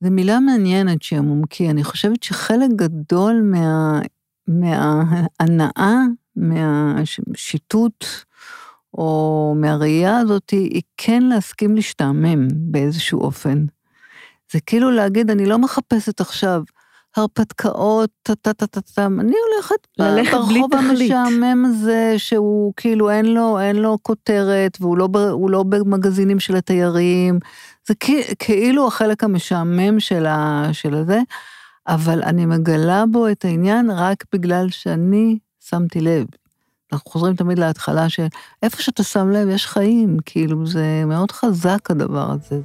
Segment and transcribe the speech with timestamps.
[0.00, 4.00] זו מילה מעניינת שעמום, כי אני חושבת שחלק גדול מה,
[4.48, 6.00] מההנאה,
[6.36, 8.04] מהשיטוט,
[8.94, 13.66] או מהראייה הזאת, היא כן להסכים להשתעמם באיזשהו אופן.
[14.52, 16.62] זה כאילו להגיד, אני לא מחפשת עכשיו
[17.18, 24.98] הרפתקאות, טה-טה-טה-טה, אני הולכת ברחוב המשעמם הזה, שהוא כאילו אין לו, אין לו כותרת, והוא
[24.98, 25.08] לא,
[25.48, 27.38] לא במגזינים של התיירים,
[27.88, 27.94] זה
[28.38, 31.20] כאילו החלק המשעמם של, ה, של הזה,
[31.88, 36.26] אבל אני מגלה בו את העניין רק בגלל שאני שמתי לב.
[36.92, 42.30] אנחנו חוזרים תמיד להתחלה שאיפה שאתה שם לב יש חיים, כאילו זה מאוד חזק הדבר
[42.30, 42.60] הזה.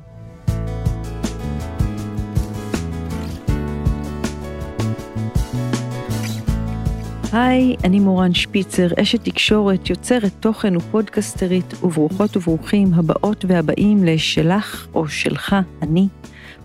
[7.33, 15.07] היי, אני מורן שפיצר, אשת תקשורת, יוצרת תוכן ופודקסטרית, וברוכות וברוכים הבאות והבאים ל"שלך" או
[15.07, 16.07] "שלך", אני,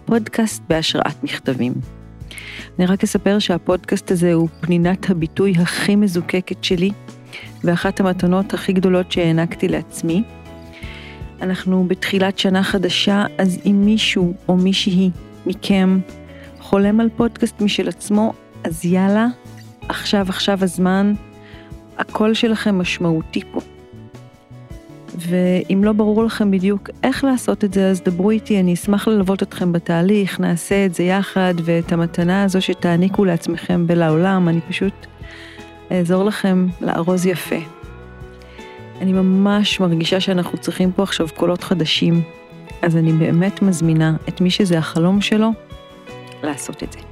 [0.04, 1.72] פודקאסט בהשראת מכתבים.
[2.78, 6.90] אני רק אספר שהפודקאסט הזה הוא פנינת הביטוי הכי מזוקקת שלי,
[7.64, 10.22] ואחת המתנות הכי גדולות שהענקתי לעצמי.
[11.40, 15.10] אנחנו בתחילת שנה חדשה, אז אם מישהו או מישהי
[15.46, 15.98] מכם
[16.60, 18.32] חולם על פודקאסט משל עצמו,
[18.64, 19.26] אז יאללה,
[19.88, 21.12] עכשיו, עכשיו הזמן,
[21.98, 23.60] הקול שלכם משמעותי פה.
[25.18, 29.42] ואם לא ברור לכם בדיוק איך לעשות את זה, אז דברו איתי, אני אשמח ללוות
[29.42, 35.06] אתכם בתהליך, נעשה את זה יחד, ואת המתנה הזו שתעניקו לעצמכם ולעולם, אני פשוט
[35.92, 37.56] אעזור לכם לארוז יפה.
[39.00, 42.22] אני ממש מרגישה שאנחנו צריכים פה עכשיו קולות חדשים,
[42.82, 45.50] אז אני באמת מזמינה את מי שזה החלום שלו
[46.42, 47.05] לעשות את זה.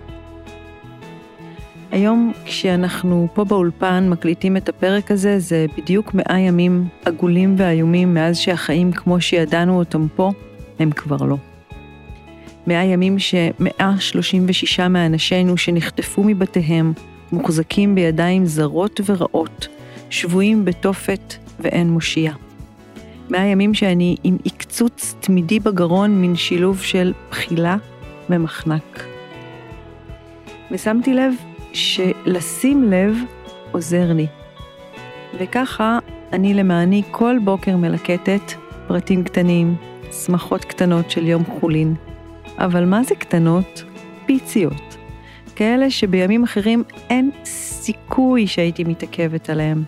[1.95, 8.39] היום כשאנחנו פה באולפן מקליטים את הפרק הזה, זה בדיוק מאה ימים עגולים ואיומים מאז
[8.39, 10.33] שהחיים כמו שידענו אותם פה,
[10.79, 11.37] הם כבר לא.
[12.67, 16.93] מאה ימים שמאה שלושים ושישה מאנשינו שנחטפו מבתיהם,
[17.33, 19.69] מוחזקים בידיים זרות ורעות,
[20.11, 22.33] שבויים בתופת ואין מושיע.
[23.31, 27.77] מאה ימים שאני עם עקצוץ תמידי בגרון, מין שילוב של בחילה
[28.31, 29.05] ומחנק.
[30.71, 31.35] ושמתי לב
[31.75, 33.17] שלשים לב
[33.73, 34.27] עוזר לי.
[35.39, 35.99] וככה
[36.33, 38.53] אני למעני כל בוקר מלקטת
[38.87, 39.75] פרטים קטנים,
[40.27, 41.95] שמחות קטנות של יום חולין.
[42.59, 43.85] אבל מה זה קטנות?
[44.27, 44.97] פיציות.
[45.57, 49.83] כאלה שבימים אחרים אין סיכוי שהייתי מתעכבת עליהם.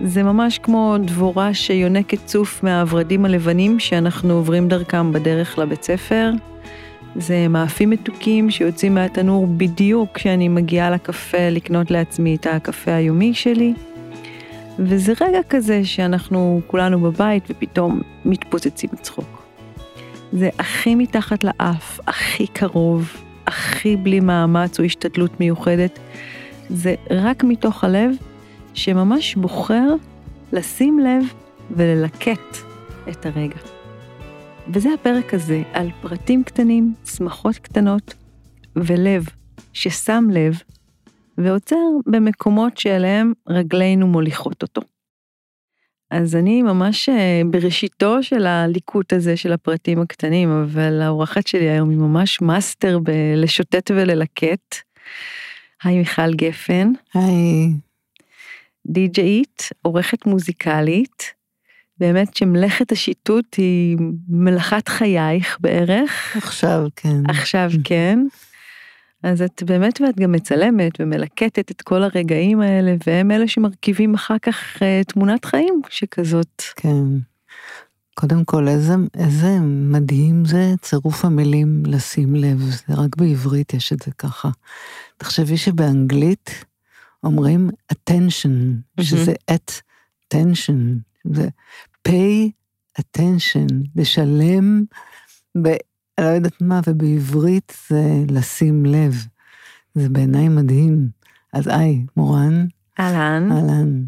[0.00, 6.30] זה ממש כמו דבורה שיונקת צוף מהוורדים הלבנים שאנחנו עוברים דרכם בדרך לבית ספר,
[7.16, 13.74] זה מאפים מתוקים שיוצאים מהתנור בדיוק כשאני מגיעה לקפה לקנות לעצמי את הקפה היומי שלי.
[14.78, 19.42] וזה רגע כזה שאנחנו כולנו בבית ופתאום מתפוצצים מצחוק.
[20.32, 23.12] זה הכי מתחת לאף, הכי קרוב,
[23.46, 25.98] הכי בלי מאמץ או השתדלות מיוחדת.
[26.68, 28.10] זה רק מתוך הלב
[28.74, 29.94] שממש בוחר
[30.52, 31.24] לשים לב
[31.70, 32.56] וללקט
[33.08, 33.83] את הרגע.
[34.72, 38.14] וזה הפרק הזה על פרטים קטנים, שמחות קטנות
[38.76, 39.26] ולב
[39.72, 40.62] ששם לב
[41.38, 44.80] ועוצר במקומות שאליהם רגלינו מוליכות אותו.
[46.10, 51.90] אז אני ממש אה, בראשיתו של הליקוט הזה של הפרטים הקטנים, אבל האורחת שלי היום
[51.90, 54.76] היא ממש מאסטר בלשוטט וללקט.
[55.84, 56.92] היי מיכל גפן.
[57.14, 57.68] היי.
[58.86, 61.34] די-ג'אית, עורכת מוזיקלית,
[61.98, 63.96] באמת שמלאכת השיטוט היא
[64.28, 66.36] מלאכת חייך בערך.
[66.36, 67.22] עכשיו כן.
[67.28, 68.18] עכשיו כן.
[69.22, 74.38] אז את באמת ואת גם מצלמת ומלקטת את כל הרגעים האלה, והם אלה שמרכיבים אחר
[74.38, 76.62] כך uh, תמונת חיים שכזאת.
[76.76, 77.04] כן.
[78.14, 84.02] קודם כל, איזה, איזה מדהים זה צירוף המילים לשים לב, זה רק בעברית יש את
[84.02, 84.50] זה ככה.
[85.16, 86.64] תחשבי שבאנגלית
[87.24, 89.72] אומרים attention, שזה at
[90.34, 91.48] tension, זה
[92.08, 92.50] pay
[93.00, 94.84] attention, לשלם,
[95.62, 95.68] ב...
[96.20, 99.26] לא יודעת מה, ובעברית זה לשים לב.
[99.94, 101.08] זה בעיניי מדהים.
[101.52, 102.66] אז היי, מורן.
[103.00, 103.52] אהלן.
[103.52, 104.04] אהלן.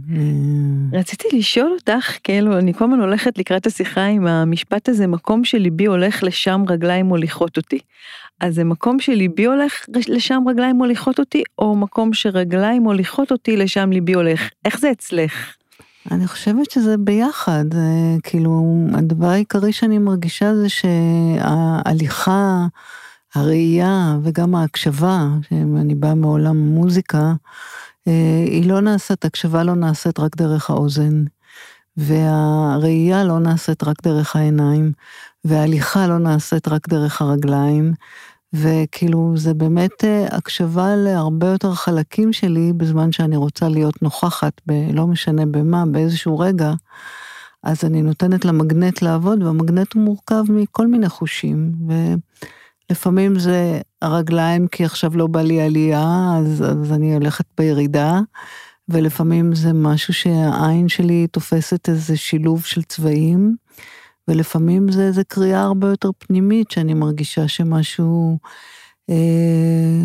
[0.92, 5.84] רציתי לשאול אותך, כאילו, אני כל הזמן הולכת לקראת השיחה עם המשפט הזה, מקום שליבי
[5.84, 7.78] הולך לשם רגליים מוליכות אותי.
[8.40, 13.92] אז זה מקום שליבי הולך לשם רגליים מוליכות אותי, או מקום שרגליים מוליכות אותי לשם
[13.92, 14.50] ליבי הולך?
[14.64, 15.56] איך זה אצלך?
[16.10, 17.64] אני חושבת שזה ביחד,
[18.22, 22.66] כאילו, הדבר העיקרי שאני מרגישה זה שההליכה,
[23.34, 27.32] הראייה וגם ההקשבה, שאני באה מעולם המוזיקה,
[28.08, 31.24] אה, היא לא נעשית, הקשבה לא נעשית רק דרך האוזן,
[31.96, 34.92] והראייה לא נעשית רק דרך העיניים,
[35.44, 37.92] וההליכה לא נעשית רק דרך הרגליים,
[38.56, 44.72] וכאילו זה באמת אה, הקשבה להרבה יותר חלקים שלי בזמן שאני רוצה להיות נוכחת, ב,
[44.92, 46.72] לא משנה במה, באיזשהו רגע,
[47.62, 51.72] אז אני נותנת למגנט לעבוד, והמגנט הוא מורכב מכל מיני חושים,
[52.90, 58.20] ולפעמים זה הרגליים, כי עכשיו לא בא לי עלייה, אז, אז אני הולכת בירידה,
[58.88, 63.56] ולפעמים זה משהו שהעין שלי תופסת איזה שילוב של צבעים.
[64.28, 68.38] ולפעמים זה איזה קריאה הרבה יותר פנימית, שאני מרגישה שמשהו
[69.10, 70.04] אה,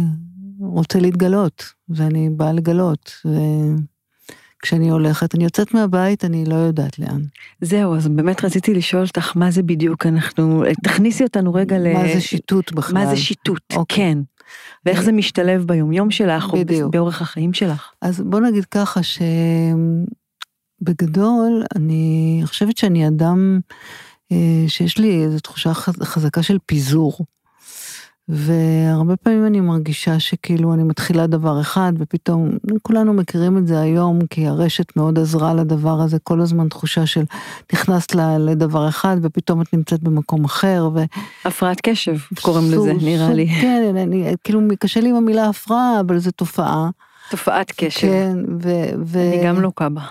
[0.60, 3.12] רוצה להתגלות, ואני באה לגלות.
[4.60, 7.22] וכשאני הולכת, אני יוצאת מהבית, אני לא יודעת לאן.
[7.62, 11.94] זהו, אז באמת רציתי לשאול אותך, מה זה בדיוק, אנחנו, תכניסי אותנו רגע ל...
[11.94, 12.94] מה זה שיטוט בכלל?
[12.94, 13.98] מה זה שיטוט, אוקיי.
[13.98, 14.18] כן.
[14.86, 16.84] ואיך זה משתלב ביומיום שלך, בדיוק.
[16.84, 17.92] או באורך החיים שלך.
[18.02, 19.00] אז בוא נגיד ככה,
[20.82, 23.60] שבגדול, אני חושבת שאני אדם...
[24.32, 25.74] אה, שיש לי איזו תחושה
[26.04, 27.26] חזקה של פיזור.
[28.28, 32.50] והרבה פעמים אני מרגישה שכאילו אני מתחילה דבר אחד ופתאום,
[32.82, 37.24] כולנו מכירים את זה היום כי הרשת מאוד עזרה לדבר הזה, כל הזמן תחושה של
[37.74, 40.90] נכנסת לדבר אחד ופתאום את נמצאת במקום אחר.
[40.94, 41.00] ו...
[41.46, 43.48] הפרעת קשב קוראים סוג, לזה, נראה סוג, לי.
[43.62, 46.90] כן, אני, כאילו קשה לי עם המילה הפרעה, אבל זו תופעה.
[47.30, 48.08] תופעת קשב.
[48.08, 48.70] כן, ו...
[49.06, 49.20] ו...
[49.20, 50.02] אני גם לוקה בה.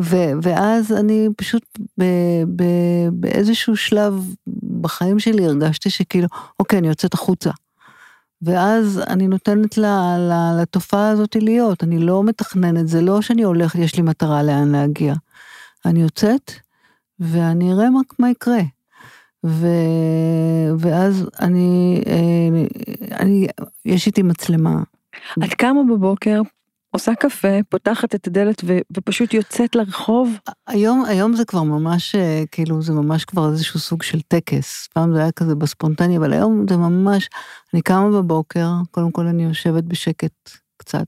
[0.00, 1.62] ו- ואז אני פשוט
[1.98, 4.34] ב- ב- באיזשהו שלב
[4.80, 6.28] בחיים שלי הרגשתי שכאילו,
[6.60, 7.50] אוקיי, אני יוצאת החוצה.
[8.42, 13.78] ואז אני נותנת לה, לה, לתופעה הזאת להיות, אני לא מתכננת, זה לא שאני הולכת,
[13.78, 15.14] יש לי מטרה לאן להגיע.
[15.84, 16.52] אני יוצאת,
[17.20, 18.60] ואני אראה מה, מה יקרה.
[19.46, 19.66] ו...
[20.78, 22.66] ואז אני, אה,
[23.20, 23.46] אני,
[23.84, 24.82] יש איתי מצלמה.
[25.44, 26.40] את קמה בבוקר,
[26.90, 30.38] עושה קפה, פותחת את הדלת ו, ופשוט יוצאת לרחוב?
[30.66, 34.88] היום, היום זה כבר ממש, אה, כאילו, זה ממש כבר איזשהו סוג של טקס.
[34.94, 37.28] פעם זה היה כזה בספונטני, אבל היום זה ממש,
[37.74, 41.06] אני קמה בבוקר, קודם כל אני יושבת בשקט קצת.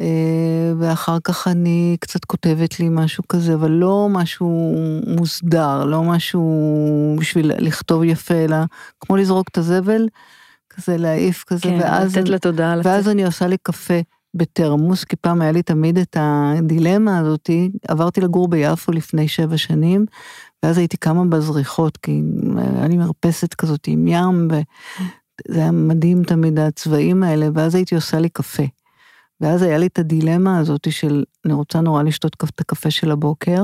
[0.00, 4.74] אה, ואחר כך אני קצת כותבת לי משהו כזה, אבל לא משהו
[5.06, 8.56] מוסדר, לא משהו בשביל לכתוב יפה, אלא
[9.00, 10.08] כמו לזרוק את הזבל,
[10.70, 13.12] כזה להעיף כזה, כן, ואז, לתת לתודעה ואז לצאת.
[13.12, 14.00] אני עושה לי קפה.
[14.34, 20.06] בתרמוס, כי פעם היה לי תמיד את הדילמה הזאתי, עברתי לגור ביפו לפני שבע שנים,
[20.62, 22.22] ואז הייתי קמה בזריחות, כי
[22.76, 28.18] היה לי מרפסת כזאת עם ים, וזה היה מדהים תמיד הצבעים האלה, ואז הייתי עושה
[28.18, 28.62] לי קפה.
[29.40, 33.62] ואז היה לי את הדילמה הזאת של, אני רוצה נורא לשתות את הקפה של הבוקר,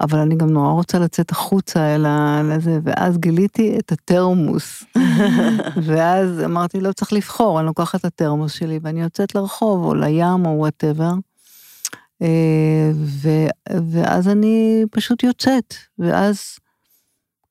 [0.00, 2.06] אבל אני גם נורא רוצה לצאת החוצה אל
[2.52, 4.84] הזה, ואז גיליתי את התרמוס.
[5.86, 10.46] ואז אמרתי, לא צריך לבחור, אני לוקחת את התרמוס שלי ואני יוצאת לרחוב, או לים,
[10.46, 11.12] או וואטאבר.
[12.22, 12.90] אה,
[13.92, 16.58] ואז אני פשוט יוצאת, ואז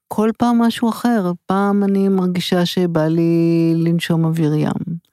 [0.07, 5.10] כל פעם משהו אחר, פעם אני מרגישה שבא לי לנשום אוויר ים.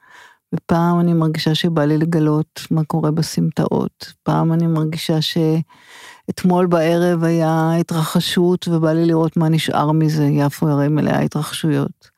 [0.54, 4.12] ופעם אני מרגישה שבא לי לגלות מה קורה בסמטאות.
[4.22, 10.88] פעם אני מרגישה שאתמול בערב היה התרחשות ובא לי לראות מה נשאר מזה, יפו הרי
[10.88, 12.10] מלאה התרחשויות.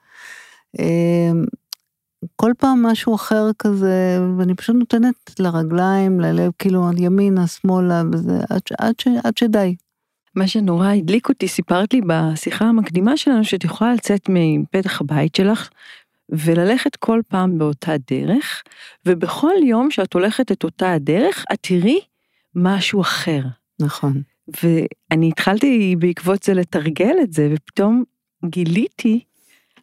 [0.79, 1.45] אמ,
[2.37, 8.41] כל פעם משהו אחר כזה, ואני פשוט נותנת לרגליים, ללב, כאילו על ימינה, שמאלה, וזה,
[8.51, 9.77] עד, עד, ש, עד שדי.
[10.35, 15.69] מה שנורא הדליק אותי, סיפרת לי בשיחה המקדימה שלנו, שאת יכולה לצאת מפתח הבית שלך,
[16.31, 18.63] וללכת כל פעם באותה דרך,
[19.07, 22.01] ובכל יום שאת הולכת את אותה הדרך, את תראי
[22.55, 23.43] משהו אחר.
[23.81, 24.23] נכון.
[24.63, 28.05] ואני התחלתי בעקבות זה לתרגל את זה, ופתאום
[28.45, 29.25] גיליתי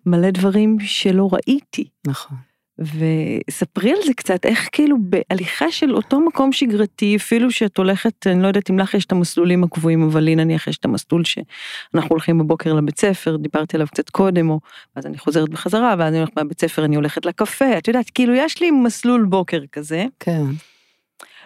[0.05, 1.89] מלא דברים שלא ראיתי.
[2.07, 2.37] נכון.
[2.79, 8.41] וספרי על זה קצת, איך כאילו בהליכה של אותו מקום שגרתי, אפילו שאת הולכת, אני
[8.41, 12.09] לא יודעת אם לך יש את המסלולים הקבועים, אבל לי נניח יש את המסלול שאנחנו
[12.09, 14.59] הולכים בבוקר לבית ספר, דיברתי עליו קצת קודם, או
[14.95, 18.33] אז אני חוזרת בחזרה, ואז אני הולכת מהבית ספר, אני הולכת לקפה, את יודעת, כאילו
[18.33, 20.05] יש לי מסלול בוקר כזה.
[20.19, 20.43] כן.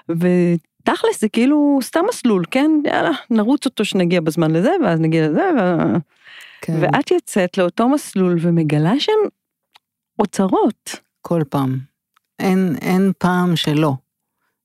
[0.09, 2.71] ותכלס זה כאילו סתם מסלול, כן?
[2.85, 5.59] יאללה, נרוץ אותו שנגיע בזמן לזה, ואז נגיע לזה, ו...
[6.61, 6.73] כן.
[6.81, 9.11] ואת יוצאת לאותו מסלול ומגלה שם
[10.19, 11.10] אוצרות.
[11.21, 11.79] כל פעם.
[12.39, 13.93] אין, אין פעם שלא.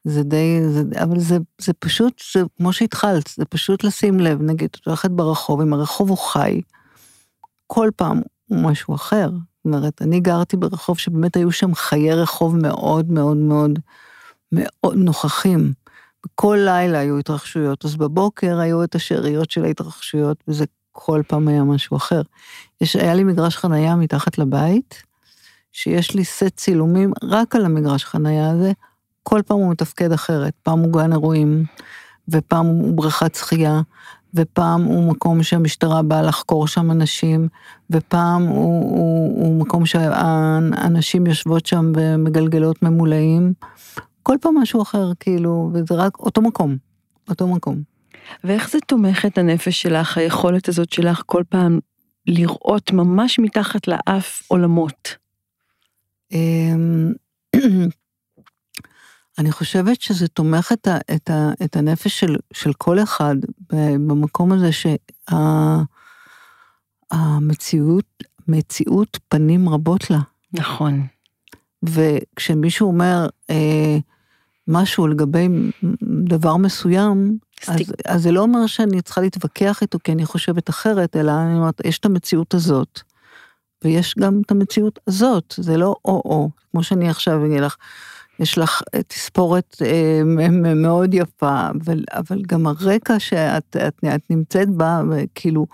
[0.05, 4.69] זה די, זה, אבל זה, זה פשוט, זה כמו שהתחלת, זה פשוט לשים לב, נגיד,
[4.81, 6.61] את הולכת ברחוב, אם הרחוב הוא חי,
[7.67, 9.31] כל פעם הוא משהו אחר.
[9.31, 13.79] זאת אומרת, אני גרתי ברחוב שבאמת היו שם חיי רחוב מאוד מאוד מאוד
[14.53, 15.73] מאוד נוכחים.
[16.35, 21.65] כל לילה היו התרחשויות, אז בבוקר היו את השאריות של ההתרחשויות, וזה כל פעם היה
[21.65, 22.23] משהו אחר.
[22.81, 25.03] יש, היה לי מגרש חנייה מתחת לבית,
[25.77, 28.73] שיש לי סט צילומים רק על המגרש חנייה הזה,
[29.23, 31.65] כל פעם הוא מתפקד אחרת, פעם הוא גן אירועים,
[32.29, 33.81] ופעם הוא בריכת שחייה,
[34.35, 37.49] ופעם הוא מקום שהמשטרה באה לחקור שם אנשים,
[37.91, 43.53] ופעם הוא, הוא, הוא מקום שהנשים יושבות שם ומגלגלות ממולאים.
[44.23, 46.77] כל פעם משהו אחר, כאילו, וזה רק אותו מקום,
[47.29, 47.83] אותו מקום.
[48.45, 51.79] ואיך זה תומך את הנפש שלך, היכולת הזאת שלך כל פעם
[52.27, 55.26] לראות ממש מתחת לאף עולמות?
[56.33, 57.13] אמ,
[59.39, 63.37] אני חושבת שזה תומך את, ה, את, ה, את הנפש של, של כל אחד
[63.71, 64.71] במקום הזה
[67.13, 70.19] שהמציאות, מציאות פנים רבות לה.
[70.53, 71.07] נכון.
[71.83, 73.99] וכשמישהו אומר אה,
[74.69, 75.49] משהו לגבי
[76.25, 81.17] דבר מסוים, אז, אז זה לא אומר שאני צריכה להתווכח איתו כי אני חושבת אחרת,
[81.17, 83.01] אלא אני אומרת, יש את המציאות הזאת,
[83.85, 87.77] ויש גם את המציאות הזאת, זה לא או-או, כמו שאני עכשיו אגיד לך.
[88.39, 90.23] יש לך תספורת אה,
[90.75, 95.01] מאוד יפה, אבל, אבל גם הרקע שאת את, את נמצאת בה,
[95.35, 95.67] כאילו,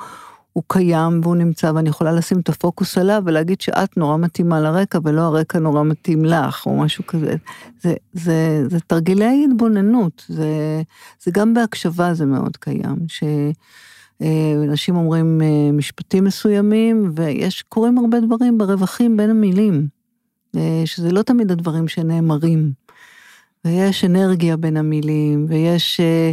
[0.53, 4.99] הוא קיים והוא נמצא, ואני יכולה לשים את הפוקוס עליו ולהגיד שאת נורא מתאימה לרקע,
[5.05, 7.35] ולא הרקע נורא מתאים לך, או משהו כזה.
[7.81, 10.83] זה, זה, זה תרגילי התבוננות, זה,
[11.23, 12.97] זה גם בהקשבה זה מאוד קיים,
[14.23, 19.89] שאנשים אומרים אה, משפטים מסוימים, ויש, קורים הרבה דברים ברווחים בין המילים.
[20.57, 22.73] אה, שזה לא תמיד הדברים שנאמרים.
[23.65, 26.33] ויש אנרגיה בין המילים, ויש אה,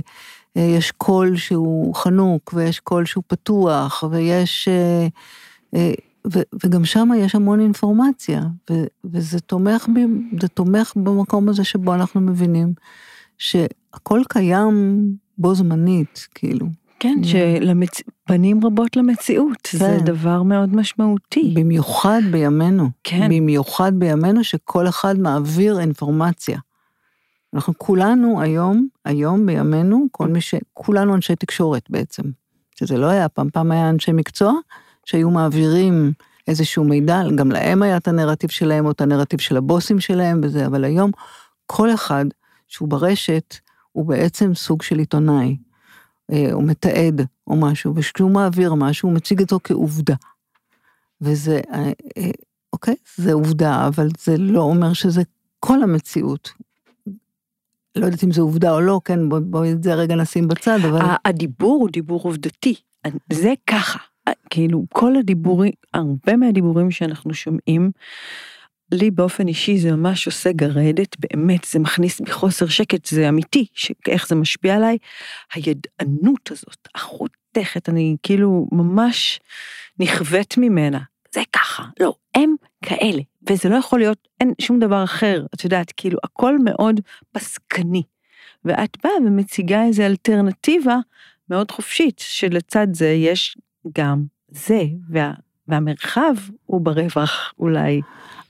[0.57, 4.67] אה, יש קול שהוא חנוק, ויש קול שהוא פתוח, ויש...
[6.33, 8.41] ו, וגם שם יש המון אינפורמציה,
[8.71, 9.99] ו, וזה תומך, ב,
[10.41, 12.73] זה תומך במקום הזה שבו אנחנו מבינים
[13.37, 15.05] שהכל קיים
[15.37, 16.65] בו זמנית, כאילו.
[16.99, 19.77] כן, שפנים רבות למציאות, כן.
[19.77, 21.53] זה דבר מאוד משמעותי.
[21.55, 22.89] במיוחד בימינו.
[23.03, 23.29] כן.
[23.29, 26.59] במיוחד בימינו שכל אחד מעביר אינפורמציה.
[27.53, 30.55] אנחנו כולנו היום, היום בימינו, כל מי ש...
[30.73, 32.23] כולנו אנשי תקשורת בעצם.
[32.75, 34.53] שזה לא היה פעם, פעם היה אנשי מקצוע
[35.05, 36.11] שהיו מעבירים
[36.47, 40.65] איזשהו מידע, גם להם היה את הנרטיב שלהם או את הנרטיב של הבוסים שלהם וזה,
[40.65, 41.11] אבל היום
[41.65, 42.25] כל אחד
[42.67, 43.55] שהוא ברשת
[43.91, 45.57] הוא בעצם סוג של עיתונאי.
[46.31, 50.15] אה, או מתעד או משהו, וכשהוא מעביר משהו, הוא מציג אותו כעובדה.
[51.21, 52.31] וזה, אה, אה,
[52.73, 55.21] אוקיי, זה עובדה, אבל זה לא אומר שזה
[55.59, 56.51] כל המציאות.
[57.95, 60.79] לא יודעת אם זו עובדה או לא, כן, בואי בוא את זה רגע נשים בצד,
[60.89, 60.99] אבל...
[61.25, 62.75] הדיבור הוא דיבור עובדתי,
[63.33, 63.99] זה ככה.
[64.49, 67.91] כאילו, כל הדיבורים, הרבה מהדיבורים שאנחנו שומעים,
[68.91, 73.65] לי באופן אישי זה ממש עושה גרדת, באמת, זה מכניס בי חוסר שקט, זה אמיתי,
[74.07, 74.97] איך זה משפיע עליי.
[75.53, 79.39] הידענות הזאת, החותכת, אני כאילו ממש
[79.99, 80.99] נכווית ממנה.
[81.33, 82.55] זה ככה, לא, הם
[82.85, 86.99] כאלה, וזה לא יכול להיות, אין שום דבר אחר, את יודעת, כאילו, הכל מאוד
[87.31, 88.03] פסקני.
[88.65, 90.97] ואת באה ומציגה איזו אלטרנטיבה
[91.49, 93.57] מאוד חופשית, שלצד זה יש
[93.95, 95.33] גם זה, וה,
[95.67, 96.33] והמרחב
[96.65, 98.01] הוא ברווח אולי.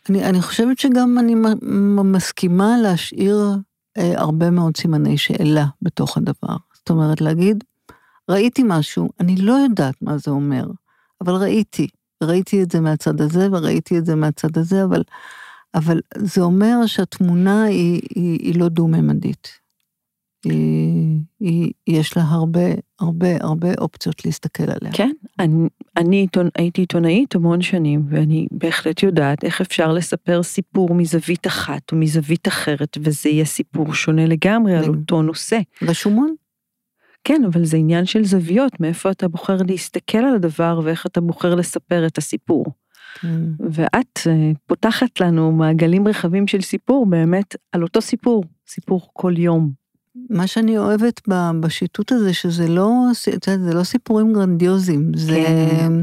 [0.10, 1.36] אני, אני חושבת שגם אני
[2.04, 3.52] מסכימה להשאיר
[3.98, 6.56] אה, הרבה מאוד סימני שאלה בתוך הדבר.
[6.74, 7.64] זאת אומרת, להגיד,
[8.30, 10.66] ראיתי משהו, אני לא יודעת מה זה אומר,
[11.22, 11.88] אבל ראיתי.
[12.24, 15.04] ראיתי את זה מהצד הזה וראיתי את זה מהצד הזה, אבל,
[15.76, 19.60] אבל זה אומר שהתמונה היא, היא, היא לא דו-ממדית.
[20.46, 22.70] היא, היא, יש לה הרבה,
[23.00, 24.92] הרבה, הרבה אופציות להסתכל עליה.
[24.94, 30.94] כן, אני, אני עיתונ, הייתי עיתונאית המון שנים, ואני בהחלט יודעת איך אפשר לספר סיפור
[30.94, 35.60] מזווית אחת או מזווית אחרת, וזה יהיה סיפור שונה לגמרי על אותו נושא.
[35.82, 36.36] רשומון?
[37.24, 41.56] כן, אבל זה עניין של זוויות, מאיפה אתה בוחר להסתכל על הדבר ואיך אתה בוחר
[41.56, 42.66] לספר את הסיפור.
[43.22, 43.42] כן.
[43.60, 49.79] ואת אה, פותחת לנו מעגלים רחבים של סיפור באמת על אותו סיפור, סיפור כל יום.
[50.30, 51.22] מה שאני אוהבת
[51.60, 52.94] בשיטוט הזה, שזה לא,
[53.60, 55.94] זה לא סיפורים גרנדיוזיים, זה, כן.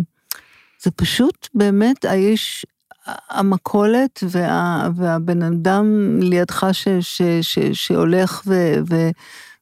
[0.83, 2.67] זה פשוט באמת האיש,
[3.31, 9.11] המכולת וה, והבן אדם לידך ש, ש, ש, שהולך ו, ו,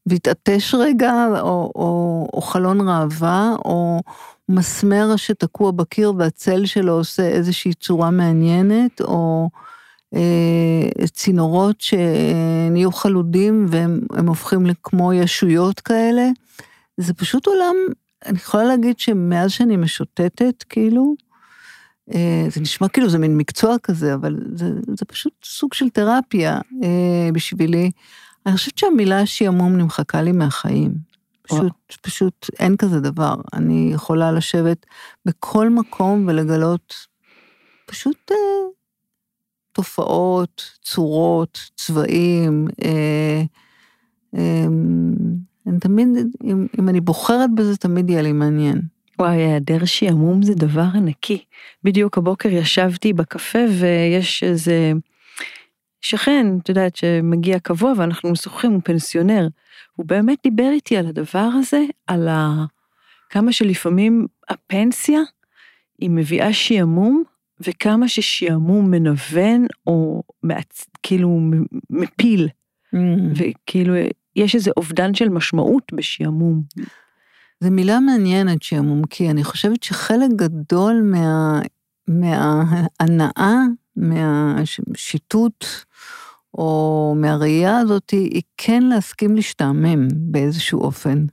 [0.06, 4.00] והתעטש רגע, או, או, או חלון ראווה, או
[4.49, 9.49] מסמר שתקוע בקיר והצל שלו עושה איזושהי צורה מעניינת, או...
[10.14, 16.28] אה, צינורות שנהיו חלודים והם הופכים לכמו ישויות כאלה.
[16.97, 17.75] זה פשוט עולם,
[18.26, 21.14] אני יכולה להגיד שמאז שאני משוטטת, כאילו,
[22.14, 26.61] אה, זה נשמע כאילו זה מין מקצוע כזה, אבל זה, זה פשוט סוג של תרפיה
[26.83, 27.90] אה, בשבילי.
[28.47, 30.94] אני חושבת שהמילה שעמום נמחקה לי מהחיים.
[31.42, 33.35] פשוט, פשוט אין כזה דבר.
[33.52, 34.87] אני יכולה לשבת
[35.26, 36.94] בכל מקום ולגלות
[37.87, 38.30] פשוט
[39.74, 43.42] תופעות, צורות, צבעים, אה,
[44.36, 44.66] אה,
[45.66, 46.08] אני תמיד,
[46.44, 48.80] אם, אם אני בוחרת בזה, תמיד יהיה לי מעניין.
[49.18, 51.44] וואי, היעדר שעמום זה דבר ענקי.
[51.84, 54.92] בדיוק הבוקר ישבתי בקפה ויש איזה
[56.00, 59.48] שכן, את יודעת, שמגיע קבוע ואנחנו משוחחים, הוא פנסיונר.
[59.96, 62.64] הוא באמת דיבר איתי על הדבר הזה, על ה...
[63.30, 65.20] כמה שלפעמים הפנסיה
[65.98, 67.22] היא מביאה שעמום,
[67.61, 70.87] וכמה ששעמום מנוון או מעצ...
[71.02, 71.40] כאילו
[71.90, 72.49] מפיל.
[72.94, 72.99] Mm.
[73.34, 73.94] וכאילו
[74.37, 76.62] יש איזה אובדן של משמעות בשעמום.
[77.61, 81.61] זו מילה מעניינת שעמום, כי אני חושבת שחלק גדול מה...
[82.08, 83.56] מההנאה,
[83.96, 85.64] מהשיטוט,
[86.54, 91.26] או מהראייה הזאת, היא כן להסכים להשתעמם באיזשהו אופן.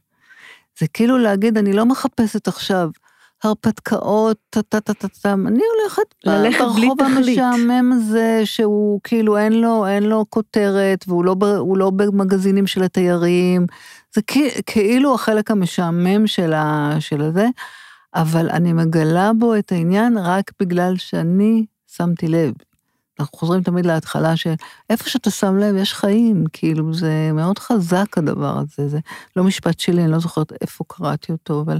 [0.79, 2.89] זה כאילו להגיד, אני לא מחפשת עכשיו
[3.43, 11.25] הרפתקאות, טה-טה-טה-טה, אני הולכת ברחוב המשעמם הזה, שהוא כאילו אין לו, אין לו כותרת, והוא
[11.25, 11.35] לא,
[11.75, 13.65] לא במגזינים של התיירים,
[14.15, 14.21] זה
[14.65, 17.47] כאילו החלק המשעמם של, ה, של הזה,
[18.15, 22.53] אבל אני מגלה בו את העניין רק בגלל שאני שמתי לב.
[23.19, 24.53] אנחנו חוזרים תמיד להתחלה של
[24.89, 28.99] איפה שאתה שם לב יש חיים, כאילו זה מאוד חזק הדבר הזה, זה
[29.35, 31.79] לא משפט שלי, אני לא זוכרת איפה קראתי אותו, אבל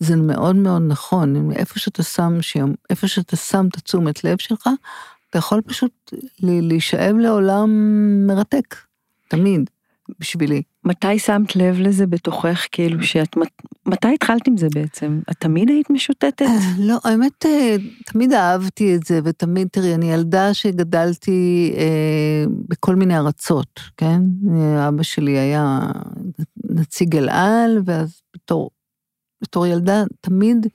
[0.00, 2.38] זה מאוד מאוד נכון, איפה שאתה שם,
[2.90, 4.68] איפה שאתה שם את התשומת לב שלך,
[5.30, 7.70] אתה יכול פשוט להישאב לעולם
[8.26, 8.76] מרתק,
[9.28, 9.70] תמיד,
[10.18, 10.62] בשבילי.
[10.84, 13.36] מתי שמת לב לזה בתוכך, כאילו שאת,
[13.86, 15.20] מתי התחלת עם זה בעצם?
[15.30, 16.42] את תמיד היית משוטטת?
[16.42, 22.94] אה, לא, האמת, אה, תמיד אהבתי את זה, ותמיד, תראי, אני ילדה שגדלתי אה, בכל
[22.94, 24.22] מיני ארצות, כן?
[24.54, 25.78] אה, אבא שלי היה
[26.64, 28.70] נציג אל על, ואז בתור,
[29.42, 30.66] בתור ילדה תמיד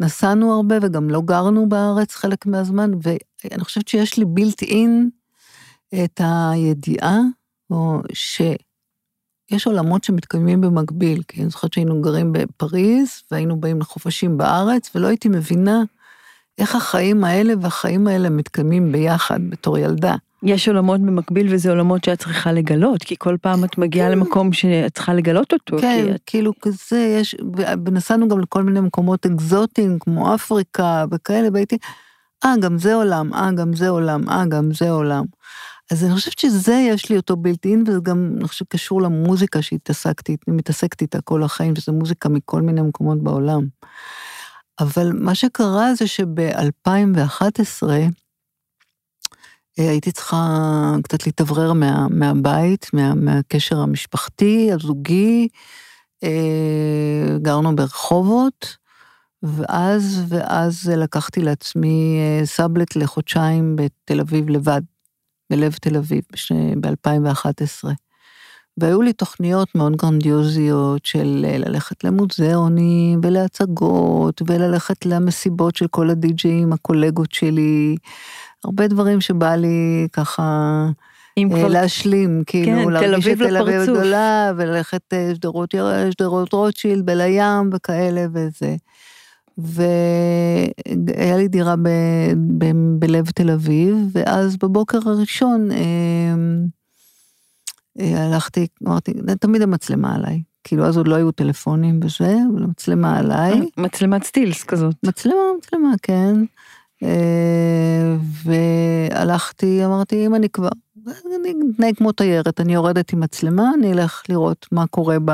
[0.00, 5.10] נסענו הרבה, וגם לא גרנו בארץ חלק מהזמן, ואני חושבת שיש לי בילט אין
[6.04, 7.20] את הידיעה,
[7.70, 8.42] או ש...
[9.50, 15.06] יש עולמות שמתקיימים במקביל, כי אני זוכרת שהיינו גרים בפריז, והיינו באים לחופשים בארץ, ולא
[15.06, 15.82] הייתי מבינה
[16.58, 20.14] איך החיים האלה והחיים האלה מתקיימים ביחד בתור ילדה.
[20.42, 24.18] יש עולמות במקביל וזה עולמות שאת צריכה לגלות, כי כל פעם את מגיעה כן.
[24.18, 25.78] למקום שאת צריכה לגלות אותו.
[25.78, 26.20] כן, את...
[26.26, 27.36] כאילו כזה, יש,
[27.86, 31.78] ונסענו גם לכל מיני מקומות אקזוטיים, כמו אפריקה וכאלה, והייתי,
[32.44, 35.24] אה, גם זה עולם, אה, גם זה עולם, אה, גם זה עולם.
[35.92, 40.36] אז אני חושבת שזה יש לי אותו אין, וזה גם, אני חושבת, קשור למוזיקה שהתעסקתי,
[40.48, 43.66] מתעסקת איתה כל החיים, וזו מוזיקה מכל מיני מקומות בעולם.
[44.80, 47.82] אבל מה שקרה זה שב-2011,
[49.78, 55.48] אה, הייתי צריכה קצת להתאוורר מה, מהבית, מה, מהקשר המשפחתי, הזוגי,
[56.24, 58.76] אה, גרנו ברחובות,
[59.42, 64.82] ואז, ואז לקחתי לעצמי אה, סאבלט לחודשיים בתל אביב לבד.
[65.50, 66.22] בלב תל אביב
[66.80, 67.88] ב-2011.
[68.80, 76.72] והיו לי תוכניות מאוד גרנדיוזיות של אה, ללכת למוזיאונים ולהצגות וללכת למסיבות של כל הדי-ג'אים,
[76.72, 77.96] הקולגות שלי,
[78.64, 80.42] הרבה דברים שבא לי ככה
[81.38, 81.68] אה, כבר...
[81.68, 85.32] להשלים, כאילו, כן, להרגיש את תל אביב הגדולה וללכת אה,
[86.10, 88.76] שדרות רוטשילד בים וכאלה וזה.
[89.58, 91.88] והיה לי דירה ב,
[92.58, 92.64] ב,
[92.98, 95.76] בלב תל אביב, ואז בבוקר הראשון אה,
[98.00, 100.42] אה, הלכתי, אמרתי, תמיד המצלמה עליי.
[100.64, 103.68] כאילו אז עוד לא היו טלפונים וזה, אבל המצלמה עליי.
[103.76, 104.94] מצלמת סטילס כזאת.
[105.02, 106.34] מצלמה, מצלמה, כן.
[107.02, 110.68] אה, והלכתי, אמרתי, אם אני כבר,
[111.06, 115.32] אני אתנהג כמו תיירת, אני יורדת עם מצלמה, אני אלך לראות מה קורה ב,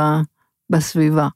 [0.71, 1.29] בסביבה.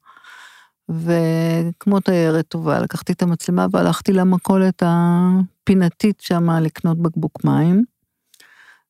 [0.90, 7.84] וכמו תיירת טובה, לקחתי את המצלמה והלכתי למכולת הפינתית שם לקנות בקבוק מים.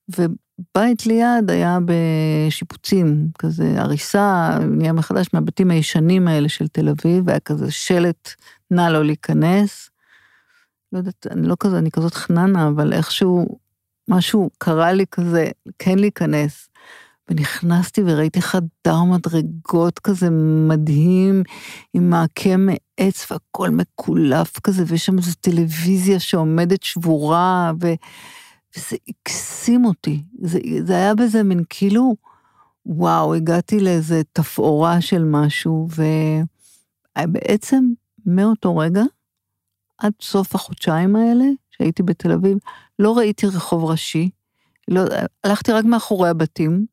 [0.09, 7.41] ובית ליד היה בשיפוצים, כזה הריסה, נהיה מחדש מהבתים הישנים האלה של תל אביב, היה
[7.41, 8.35] כזה שלט,
[8.71, 9.91] נא לא להיכנס.
[10.93, 13.59] לא יודעת, אני לא כזה, אני כזאת חננה, אבל איכשהו
[14.09, 16.69] משהו קרה לי כזה, כן להיכנס.
[17.31, 20.31] ונכנסתי וראיתי חדר מדרגות כזה
[20.69, 21.43] מדהים,
[21.95, 27.87] עם מעקה מעץ והכל מקולף כזה, ויש שם איזו טלוויזיה שעומדת שבורה, ו...
[28.77, 30.23] וזה הקסים אותי.
[30.43, 32.17] זה, זה היה בזה מין כאילו,
[32.87, 35.89] וואו, הגעתי לאיזה תפאורה של משהו,
[37.19, 37.85] ובעצם
[38.27, 39.03] מאותו רגע,
[39.99, 42.59] עד סוף החודשיים האלה, שהייתי בתל אביב,
[42.99, 44.31] לא ראיתי רחוב ראשי,
[44.89, 45.01] לא,
[45.45, 46.87] הלכתי רק מאחורי הבתים,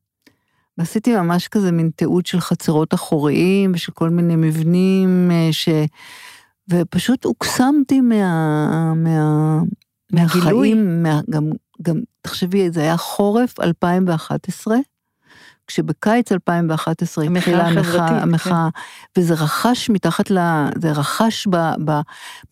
[0.78, 5.70] ועשיתי ממש כזה מין תיעוד של חצרות אחוריים ושל כל מיני מבנים אה, ש...
[6.70, 8.94] ופשוט הוקסמתי מה...
[8.96, 9.60] מה...
[10.12, 11.22] מהחיים, מה...
[11.30, 11.50] גם,
[11.82, 14.78] גם, תחשבי, זה היה חורף 2011,
[15.68, 18.70] כשבקיץ 2011 המחאה התחילה המחאה, החברתית, המחאה,
[19.18, 20.40] וזה רכש מתחת ל...
[20.82, 21.56] זה רכש ב...
[21.86, 21.92] ב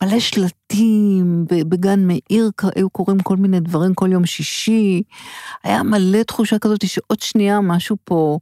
[0.03, 5.03] מלא שלטים, ב- בגן מאיר היו קורים כל מיני דברים כל יום שישי,
[5.63, 8.39] היה מלא תחושה כזאת שעוד שנייה משהו פה,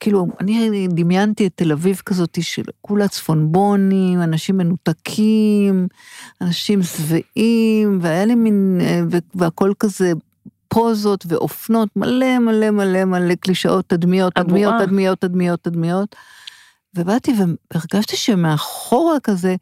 [0.00, 5.88] כאילו, אני דמיינתי את תל אביב כזאת של כולה צפונבונים, אנשים מנותקים,
[6.40, 9.00] אנשים שבעים, והיה לי מין, אה,
[9.34, 10.12] והכל כזה
[10.74, 14.74] פוזות ואופנות, מלא מלא מלא מלא קלישאות, תדמיות, תדמיות.
[14.82, 16.16] תדמיות, תדמיות, תדמיות.
[16.96, 17.32] ובאתי
[17.72, 19.56] והרגשתי שמאחורה כזה,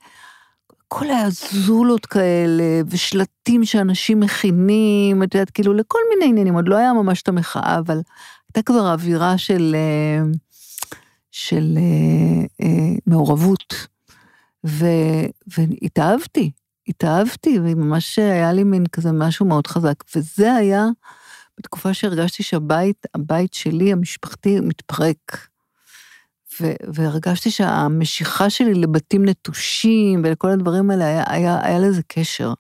[0.87, 6.77] הכל היה זולות כאלה, ושלטים שאנשים מכינים, את יודעת, כאילו לכל מיני עניינים, עוד לא
[6.77, 8.01] היה ממש את המחאה, אבל
[8.49, 10.25] הייתה כבר אווירה של, אה,
[11.31, 13.87] של אה, אה, מעורבות.
[14.67, 14.87] ו,
[15.57, 16.51] והתאהבתי,
[16.89, 19.95] התאהבתי, וממש היה לי מין כזה משהו מאוד חזק.
[20.17, 20.87] וזה היה
[21.59, 25.49] בתקופה שהרגשתי שהבית, הבית שלי, המשפחתי, מתפרק.
[26.61, 32.53] ו- והרגשתי שהמשיכה שלי לבתים נטושים ולכל הדברים האלה, היה, היה, היה לזה קשר.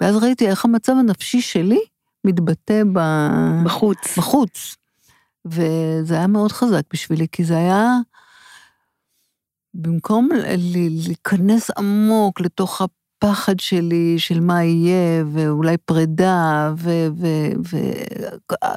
[0.00, 1.80] ואז ראיתי איך המצב הנפשי שלי
[2.24, 3.00] מתבטא ב...
[3.64, 4.18] בחוץ.
[4.18, 4.76] בחוץ.
[5.44, 7.98] וזה היה מאוד חזק בשבילי, כי זה היה,
[9.74, 10.28] במקום
[11.06, 12.82] להיכנס עמוק לתוך
[13.18, 16.72] הפחד שלי של מה יהיה, ואולי פרידה,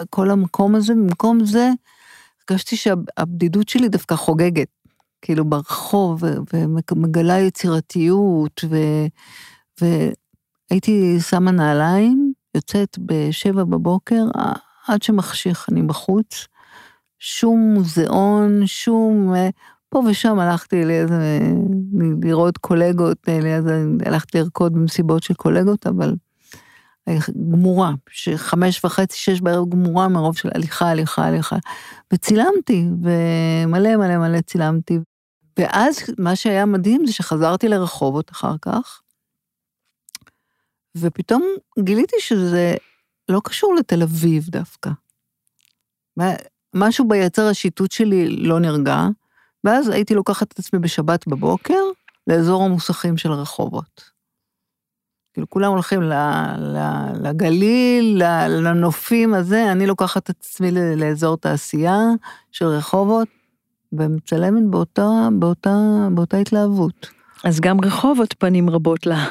[0.02, 1.72] וכל המקום הזה, במקום זה,
[2.50, 4.68] הרגשתי שהבדידות שלי דווקא חוגגת.
[5.22, 6.24] כאילו ברחוב,
[6.54, 8.64] ומגלה יצירתיות,
[9.82, 14.24] והייתי שמה נעליים, יוצאת בשבע בבוקר,
[14.88, 16.48] עד שמחשיך אני בחוץ.
[17.20, 19.34] שום מוזיאון, שום...
[19.90, 21.40] פה ושם הלכתי לאיזה...
[22.22, 26.16] לראות קולגות, אה, לאיזה, הלכתי לרקוד במסיבות של קולגות, אבל
[27.08, 27.18] אה,
[27.52, 31.56] גמורה, שחמש וחצי, שש בערב גמורה מרוב של הליכה, הליכה, הליכה.
[32.14, 35.00] וצילמתי, ומלא מלא מלא צילמתי.
[35.60, 39.02] ואז מה שהיה מדהים זה שחזרתי לרחובות אחר כך,
[40.98, 41.44] ופתאום
[41.80, 42.76] גיליתי שזה
[43.30, 44.90] לא קשור לתל אביב דווקא.
[46.76, 49.08] משהו ביצר השיטוט שלי לא נרגע,
[49.64, 51.80] ואז הייתי לוקחת את עצמי בשבת בבוקר
[52.28, 54.18] לאזור המוסכים של רחובות.
[55.34, 56.02] כאילו כולם הולכים
[57.22, 62.00] לגליל, לנופים הזה, אני לוקחת את עצמי לאזור תעשייה
[62.52, 63.28] של רחובות,
[63.94, 65.78] ומצלמת באותה, באותה,
[66.12, 67.10] באותה התלהבות.
[67.44, 69.26] אז גם רחובות פנים רבות לה.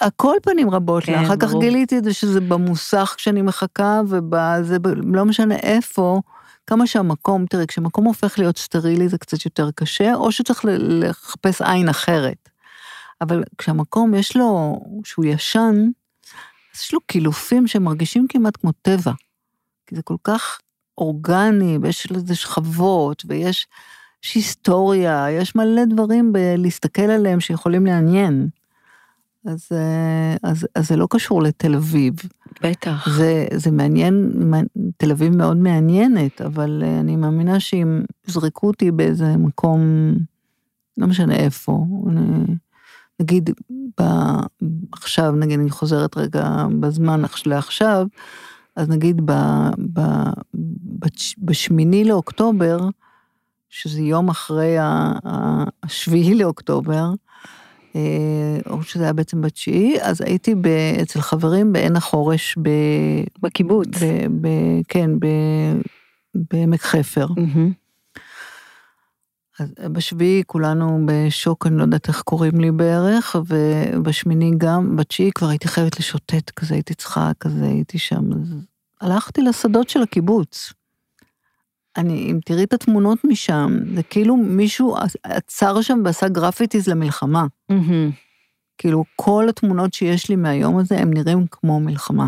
[0.00, 1.62] הכל פנים רבות כן, לה, אחר כך ברור.
[1.62, 6.20] גיליתי את זה שזה במוסך כשאני מחכה, ובזה, לא משנה איפה,
[6.68, 11.88] כמה שהמקום, תראי, כשמקום הופך להיות סטרילי זה קצת יותר קשה, או שצריך לחפש עין
[11.88, 12.48] אחרת.
[13.20, 15.76] אבל כשהמקום יש לו, שהוא ישן,
[16.74, 19.12] אז יש לו קילופים שמרגישים כמעט כמו טבע.
[19.86, 20.58] כי זה כל כך
[20.98, 23.66] אורגני, ויש לזה שכבות, ויש
[24.24, 28.48] יש היסטוריה, יש מלא דברים בלהסתכל עליהם שיכולים לעניין.
[29.44, 32.14] אז, אה, אז, אז זה לא קשור לתל אביב.
[32.62, 33.08] בטח.
[33.16, 34.32] זה, זה מעניין,
[34.96, 39.80] תל אביב מאוד מעניינת, אבל אה, אני מאמינה שאם יזרקו אותי באיזה מקום,
[40.98, 42.54] לא משנה איפה, אני,
[43.20, 43.50] נגיד
[44.00, 44.02] ב,
[44.92, 48.06] עכשיו, נגיד אני חוזרת רגע בזמן לעכשיו,
[48.76, 49.32] אז נגיד ב,
[49.92, 50.00] ב,
[50.98, 52.88] בש, בשמיני לאוקטובר,
[53.70, 54.76] שזה יום אחרי
[55.82, 57.12] השביעי לאוקטובר,
[58.70, 60.66] או שזה היה בעצם בתשיעי, אז הייתי ב,
[61.02, 62.68] אצל חברים בעין החורש ב...
[63.42, 63.88] בקיבוץ.
[63.88, 64.48] ב, ב,
[64.88, 65.26] כן, ב,
[66.34, 67.26] בעמק חפר.
[67.36, 67.72] מהמם.
[69.60, 75.48] אז בשביעי כולנו בשוק, אני לא יודעת איך קוראים לי בערך, ובשמיני גם, בתשיעי כבר
[75.48, 78.54] הייתי חייבת לשוטט כזה, הייתי צריכה כזה, הייתי שם, אז
[79.00, 80.72] הלכתי לשדות של הקיבוץ.
[81.98, 87.46] אני, אם תראי את התמונות משם, זה כאילו מישהו עצר שם ועשה גרפיטיז למלחמה.
[87.68, 88.10] מהמם.
[88.78, 92.26] כאילו, כל התמונות שיש לי מהיום הזה, הם נראים כמו מלחמה.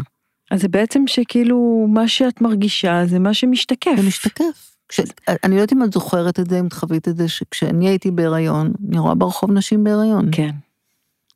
[0.50, 3.90] אז זה בעצם שכאילו מה שאת מרגישה זה מה שמשתקף.
[3.96, 4.76] זה משתקף.
[4.88, 5.00] כש,
[5.44, 8.10] אני לא יודעת אם את זוכרת את זה, אם את חווית את זה, שכשאני הייתי
[8.10, 10.28] בהיריון, אני רואה ברחוב נשים בהיריון.
[10.32, 10.50] כן.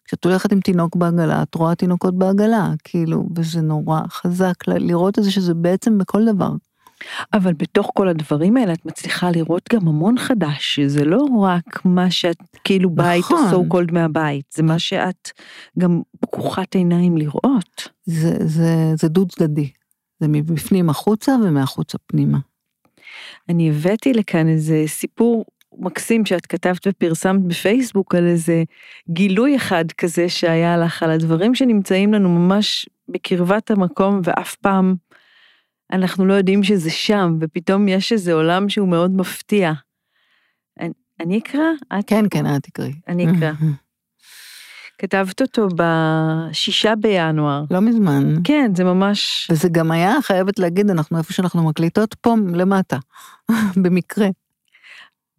[0.04, 5.24] כשאת הולכת עם תינוק בעגלה, את רואה תינוקות בעגלה, כאילו, וזה נורא חזק לראות את
[5.24, 6.50] זה שזה בעצם בכל דבר.
[7.32, 12.10] אבל בתוך כל הדברים האלה את מצליחה לראות גם המון חדש, שזה לא רק מה
[12.10, 13.66] שאת כאילו בית או נכון.
[13.66, 15.30] so called מהבית, זה מה שאת
[15.78, 17.88] גם פקוחת עיניים לראות.
[18.04, 19.70] זה, זה, זה דו צדדי.
[20.20, 22.38] זה מבפנים החוצה ומהחוצה פנימה.
[23.48, 25.44] אני הבאתי לכאן איזה סיפור
[25.78, 28.64] מקסים שאת כתבת ופרסמת בפייסבוק על איזה
[29.10, 34.94] גילוי אחד כזה שהיה לך על הדברים שנמצאים לנו ממש בקרבת המקום ואף פעם
[35.94, 39.72] אנחנו לא יודעים שזה שם, ופתאום יש איזה עולם שהוא מאוד מפתיע.
[40.80, 41.62] אני, אני אקרא?
[41.98, 42.04] את?
[42.06, 42.92] כן, כן, את תקראי.
[43.08, 43.52] אני אקרא.
[44.98, 47.64] כתבת אותו בשישה בינואר.
[47.70, 48.34] לא מזמן.
[48.44, 49.48] כן, זה ממש...
[49.50, 52.98] וזה גם היה, חייבת להגיד, אנחנו איפה שאנחנו מקליטות פה למטה,
[53.82, 54.28] במקרה.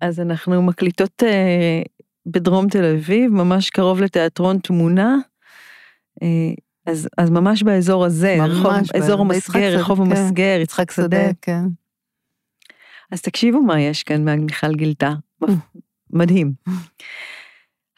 [0.02, 1.82] אז אנחנו מקליטות אה,
[2.26, 5.18] בדרום תל אביב, ממש קרוב לתיאטרון תמונה.
[6.24, 6.54] אה,
[6.86, 10.04] אז, אז ממש באזור הזה, ממש, רחוב, ב- אזור המסגר, רחוב כן.
[10.12, 11.34] המסגר, יצחק שדה.
[11.42, 11.64] כן.
[13.12, 15.14] אז תקשיבו מה יש כאן מהמיכל גילתה.
[16.10, 16.54] מדהים.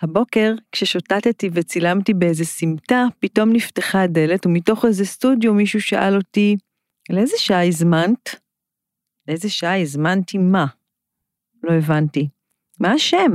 [0.01, 6.57] הבוקר, כששוטטתי וצילמתי באיזה סמטה, פתאום נפתחה הדלת, ומתוך איזה סטודיו מישהו שאל אותי,
[7.09, 8.35] לאיזה שעה הזמנת?
[9.27, 10.65] לאיזה שעה הזמנתי מה?
[11.63, 12.29] לא הבנתי.
[12.79, 13.31] מה השם?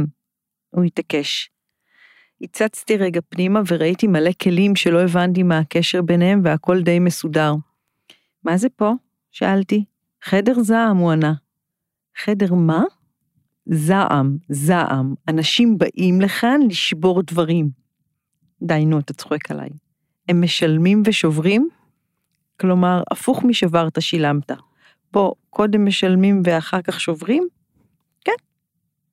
[0.70, 1.51] הוא התעקש.
[2.42, 7.54] הצצתי רגע פנימה וראיתי מלא כלים שלא הבנתי מה הקשר ביניהם והכל די מסודר.
[8.44, 8.92] מה זה פה?
[9.30, 9.84] שאלתי.
[10.22, 11.32] חדר זעם, הוא ענה.
[12.24, 12.82] חדר מה?
[13.66, 15.14] זעם, זעם.
[15.28, 17.70] אנשים באים לכאן לשבור דברים.
[18.62, 19.68] די, נו, אתה צוחק עליי.
[20.28, 21.68] הם משלמים ושוברים?
[22.60, 24.50] כלומר, הפוך משברת שילמת.
[25.10, 27.48] פה קודם משלמים ואחר כך שוברים?
[28.24, 28.32] כן,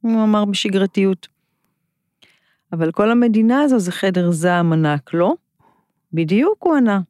[0.01, 1.38] הוא אמר בשגרתיות.
[2.73, 5.33] אבל כל המדינה הזו זה חדר זעם ענק, לא?
[6.13, 7.01] בדיוק, הוא ענה.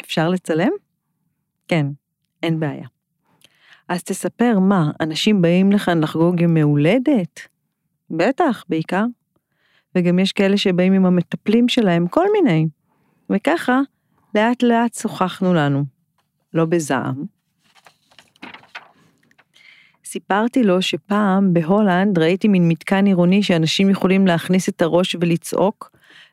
[0.00, 0.70] אפשר לצלם?
[1.68, 1.86] כן,
[2.42, 2.86] אין בעיה.
[3.88, 7.40] אז תספר מה, אנשים באים לכאן לחגוג ימי הולדת?
[8.10, 9.04] בטח, בעיקר.
[9.94, 12.66] וגם יש כאלה שבאים עם המטפלים שלהם, כל מיני.
[13.30, 13.80] וככה,
[14.34, 15.84] לאט לאט שוחחנו לנו.
[16.54, 17.33] לא בזעם.
[20.14, 25.90] סיפרתי לו שפעם בהולנד ראיתי מין מתקן עירוני שאנשים יכולים להכניס את הראש ולצעוק,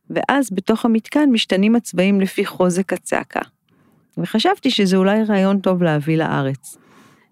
[0.09, 3.39] ואז בתוך המתקן משתנים הצבעים לפי חוזק הצעקה.
[4.17, 6.77] וחשבתי שזה אולי רעיון טוב להביא לארץ.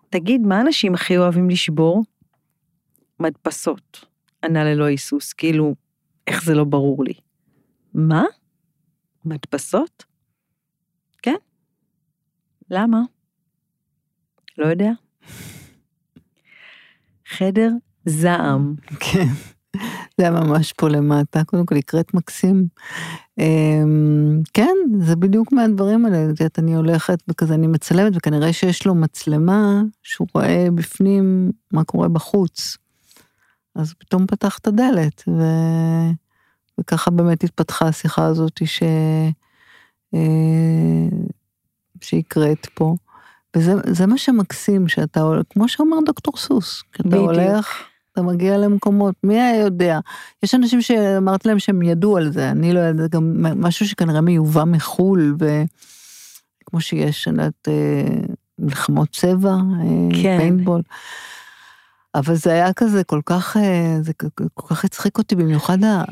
[0.09, 2.03] תגיד, מה אנשים הכי אוהבים לשבור?
[3.19, 4.05] מדפסות,
[4.43, 5.75] ענה ללא היסוס, כאילו,
[6.27, 7.13] איך זה לא ברור לי.
[7.93, 8.23] מה?
[9.25, 10.05] מדפסות?
[11.21, 11.35] כן.
[12.69, 13.01] למה?
[14.57, 14.91] לא יודע.
[17.30, 17.70] חדר
[18.06, 18.76] זעם.
[19.00, 19.28] כן,
[20.18, 22.68] זה היה ממש פה למטה, קודם כל הקראת מקסים.
[23.39, 28.86] אמ, כן, זה בדיוק מהדברים האלה, את יודעת, אני הולכת וכזה אני מצלמת, וכנראה שיש
[28.86, 32.78] לו מצלמה שהוא רואה בפנים מה קורה בחוץ.
[33.76, 35.44] אז פתאום פתח את הדלת, ו...
[36.80, 38.84] וככה באמת התפתחה השיחה הזאת ש...
[40.13, 41.10] אה,
[42.02, 42.96] שהקראת פה.
[43.55, 47.23] וזה זה מה שמקסים, שאתה הולך, כמו שאומר דוקטור סוס, כשאתה בדיוק.
[47.25, 47.67] הולך,
[48.13, 49.99] אתה מגיע למקומות, מי היה יודע?
[50.43, 54.63] יש אנשים שאמרתי להם שהם ידעו על זה, אני לא יודעת, גם משהו שכנראה מיובא
[54.63, 58.17] מחו"ל, וכמו שיש, אני יודעת, אה,
[58.59, 59.57] מלחמות צבע, אה,
[60.23, 60.38] כן.
[60.39, 60.81] פיינטבול.
[62.15, 64.12] אבל זה היה כזה כל כך, אה, זה
[64.53, 66.03] כל כך הצחיק אותי, במיוחד ה-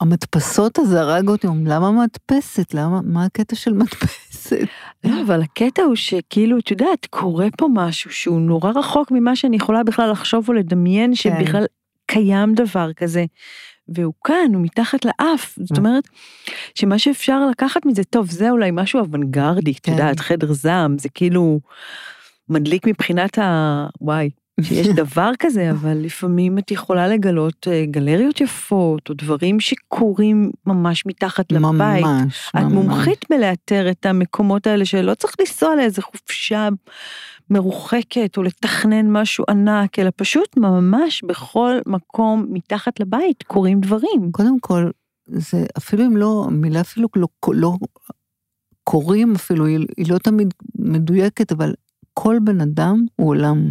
[0.00, 2.74] המדפסות הזה הרג אותי, למה מדפסת?
[2.74, 4.66] למה, מה הקטע של מדפסת?
[5.04, 9.56] לא, אבל הקטע הוא שכאילו, את יודעת, קורה פה משהו שהוא נורא רחוק ממה שאני
[9.56, 11.64] יכולה בכלל לחשוב או לדמיין שבכלל
[12.06, 13.24] קיים דבר כזה.
[13.88, 16.04] והוא כאן, הוא מתחת לאף, זאת אומרת,
[16.74, 19.92] שמה שאפשר לקחת מזה, טוב, זה אולי משהו אוונגרדי, את כן.
[19.92, 21.60] יודעת, חדר זעם, זה כאילו
[22.48, 23.86] מדליק מבחינת ה...
[24.00, 24.30] וואי,
[24.62, 31.06] שיש דבר כזה, אבל לפעמים את יכולה לגלות אה, גלריות יפות, או דברים שקורים ממש
[31.06, 32.04] מתחת לבית.
[32.04, 32.72] ממש, את ממש.
[32.72, 36.68] מומחית בלאתר את המקומות האלה שלא צריך לנסוע לאיזה חופשה
[37.50, 44.32] מרוחקת או לתכנן משהו ענק, אלא פשוט ממש בכל מקום מתחת לבית קורים דברים.
[44.32, 44.90] קודם כל,
[45.26, 47.76] זה אפילו אם לא, מילה אפילו לא, לא
[48.84, 51.74] קוראים אפילו, היא, היא לא תמיד מדויקת, אבל
[52.14, 53.68] כל בן אדם הוא עולם.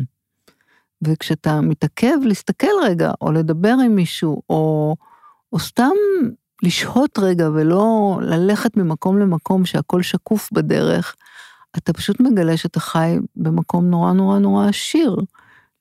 [1.02, 4.96] וכשאתה מתעכב להסתכל רגע, או לדבר עם מישהו, או,
[5.54, 5.96] או סתם
[6.64, 11.16] לשהות רגע ולא ללכת ממקום למקום שהכל שקוף בדרך,
[11.78, 15.16] אתה פשוט מגלה שאתה חי במקום נורא נורא נורא עשיר.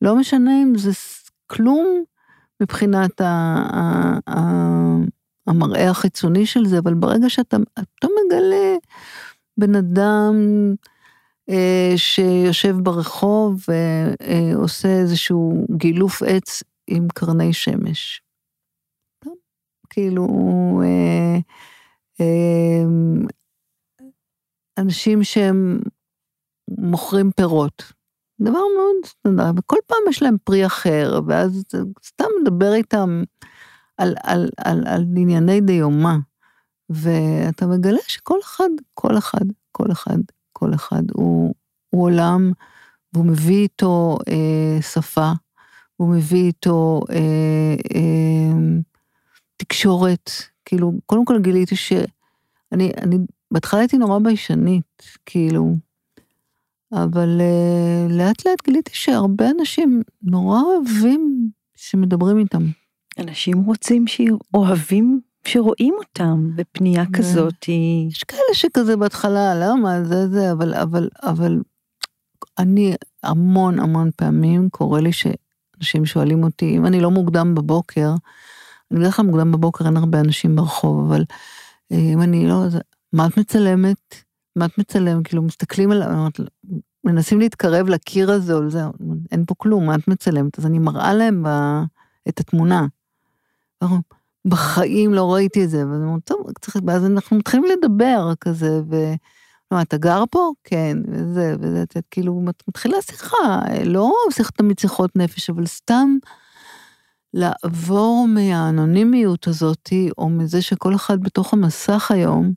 [0.02, 0.90] לא משנה אם זה
[1.46, 2.02] כלום
[2.62, 4.40] מבחינת ה, ה, ה,
[5.46, 8.76] המראה החיצוני של זה, אבל ברגע שאתה אתה מגלה
[9.56, 10.34] בן אדם
[11.96, 18.22] שיושב ברחוב ועושה איזשהו גילוף עץ עם קרני שמש.
[19.90, 20.26] כאילו,
[20.84, 21.38] אה,
[22.20, 22.84] אה,
[24.78, 25.80] אנשים שהם
[26.78, 27.82] מוכרים פירות.
[28.40, 31.64] דבר מאוד סטנדרט, וכל פעם יש להם פרי אחר, ואז
[32.04, 33.22] סתם מדבר איתם
[33.96, 36.14] על, על, על, על ענייני דיומא,
[36.90, 40.18] ואתה מגלה שכל אחד, כל אחד, כל אחד,
[40.58, 41.02] כל אחד.
[41.12, 41.54] הוא,
[41.90, 42.52] הוא עולם,
[43.12, 45.32] והוא מביא איתו אה, שפה,
[45.96, 48.78] הוא מביא איתו אה, אה,
[49.56, 50.30] תקשורת.
[50.64, 53.18] כאילו, קודם כל גיליתי שאני, אני,
[53.50, 55.74] בהתחלה הייתי נורא ביישנית, כאילו,
[56.92, 62.62] אבל אה, לאט לאט גיליתי שהרבה אנשים נורא אוהבים שמדברים איתם.
[63.18, 67.64] אנשים רוצים שאוהבים שרואים אותם בפנייה כזאת.
[67.66, 68.08] היא...
[68.08, 71.60] יש כאלה שכזה בהתחלה, למה זה זה, אבל, אבל, אבל
[72.58, 78.14] אני המון המון פעמים קורה לי שאנשים שואלים אותי, אם אני לא מוקדם בבוקר,
[78.90, 81.24] אני בדרך כלל מוקדם בבוקר, אין הרבה אנשים ברחוב, אבל
[81.92, 82.64] אה, אם אני לא,
[83.12, 84.14] מה את מצלמת?
[84.56, 85.26] מה את מצלמת?
[85.26, 86.02] כאילו מסתכלים על,
[87.04, 88.80] מנסים להתקרב לקיר הזה או לזה,
[89.32, 90.58] אין פה כלום, מה את מצלמת?
[90.58, 91.48] אז אני מראה להם ב,
[92.28, 92.86] את התמונה.
[94.48, 98.96] בחיים לא ראיתי את זה, ואז אומרים, טוב, צריך, ואז אנחנו מתחילים לדבר כזה, ו...
[99.70, 100.50] לא, אתה גר פה?
[100.64, 106.16] כן, וזה, וזה, וזה, כאילו, מתחילה שיחה, לא שיחה תמיד שיחות נפש, אבל סתם
[107.34, 112.52] לעבור מהאנונימיות הזאת, או מזה שכל אחד בתוך המסך היום,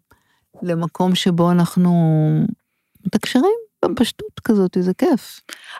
[0.61, 1.91] למקום שבו אנחנו
[3.05, 3.53] מתקשרים
[3.85, 5.39] בפשטות כזאת, זה כיף.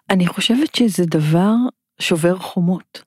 [0.10, 1.54] אני חושבת שזה דבר
[2.00, 3.02] שובר חומות,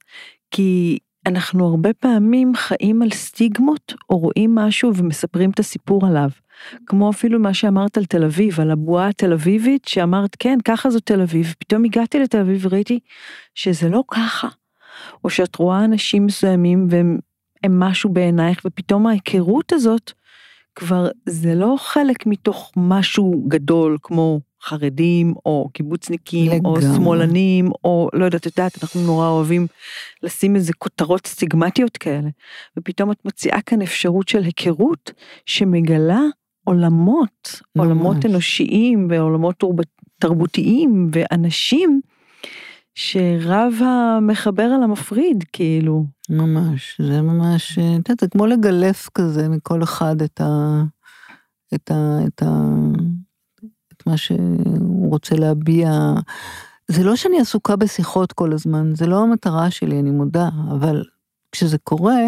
[0.51, 6.29] כי אנחנו הרבה פעמים חיים על סטיגמות, או רואים משהו ומספרים את הסיפור עליו.
[6.87, 11.01] כמו אפילו מה שאמרת על תל אביב, על הבועה התל אביבית, שאמרת, כן, ככה זו
[11.01, 11.55] תל אביב.
[11.59, 12.99] פתאום הגעתי לתל אביב וראיתי
[13.55, 14.49] שזה לא ככה.
[15.25, 17.19] או שאת רואה אנשים מסוימים והם
[17.81, 20.13] משהו בעינייך, ופתאום ההיכרות הזאת,
[20.75, 26.87] כבר זה לא חלק מתוך משהו גדול כמו חרדים או קיבוצניקים לגמרי.
[26.87, 29.67] או שמאלנים או לא יודעת, את יודעת, אנחנו נורא אוהבים
[30.23, 32.29] לשים איזה כותרות סטיגמטיות כאלה.
[32.79, 35.13] ופתאום את מציעה כאן אפשרות של היכרות
[35.47, 36.21] שמגלה
[36.65, 37.87] עולמות, ממש.
[37.87, 39.65] עולמות אנושיים ועולמות
[40.19, 42.01] תרבותיים ואנשים
[42.95, 46.07] שרב המחבר על המפריד, כאילו.
[46.31, 50.83] ממש, זה ממש, את יודעת, זה כמו לגלף כזה מכל אחד את ה...
[51.75, 52.19] את ה...
[52.27, 52.49] את ה...
[54.05, 55.91] את מה שהוא רוצה להביע.
[56.89, 61.05] זה לא שאני עסוקה בשיחות כל הזמן, זה לא המטרה שלי, אני מודה, אבל
[61.53, 62.21] כשזה קורה,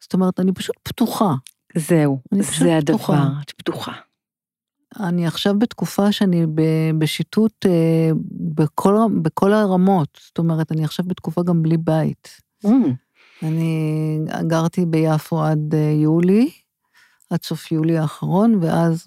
[0.00, 1.34] זאת אומרת, אני פשוט פתוחה.
[1.76, 3.28] זהו, זה הדבר, פתוחה.
[3.42, 3.92] את פתוחה.
[5.00, 6.46] אני עכשיו בתקופה שאני
[6.98, 8.10] בשיטוט אה,
[8.54, 12.28] בכל, בכל הרמות, זאת אומרת, אני עכשיו בתקופה גם בלי בית.
[12.66, 12.68] Mm.
[13.42, 16.50] אני גרתי ביפו עד אה, יולי,
[17.30, 19.04] עד סוף יולי האחרון, ואז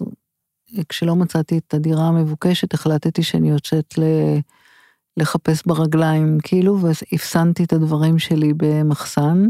[0.88, 4.02] כשלא מצאתי את הדירה המבוקשת, החלטתי שאני יוצאת ל...
[5.16, 9.46] לחפש ברגליים, כאילו, ואפסנתי את הדברים שלי במחסן,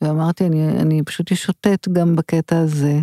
[0.00, 3.00] ואמרתי, אני, אני פשוט אשוטט גם בקטע הזה.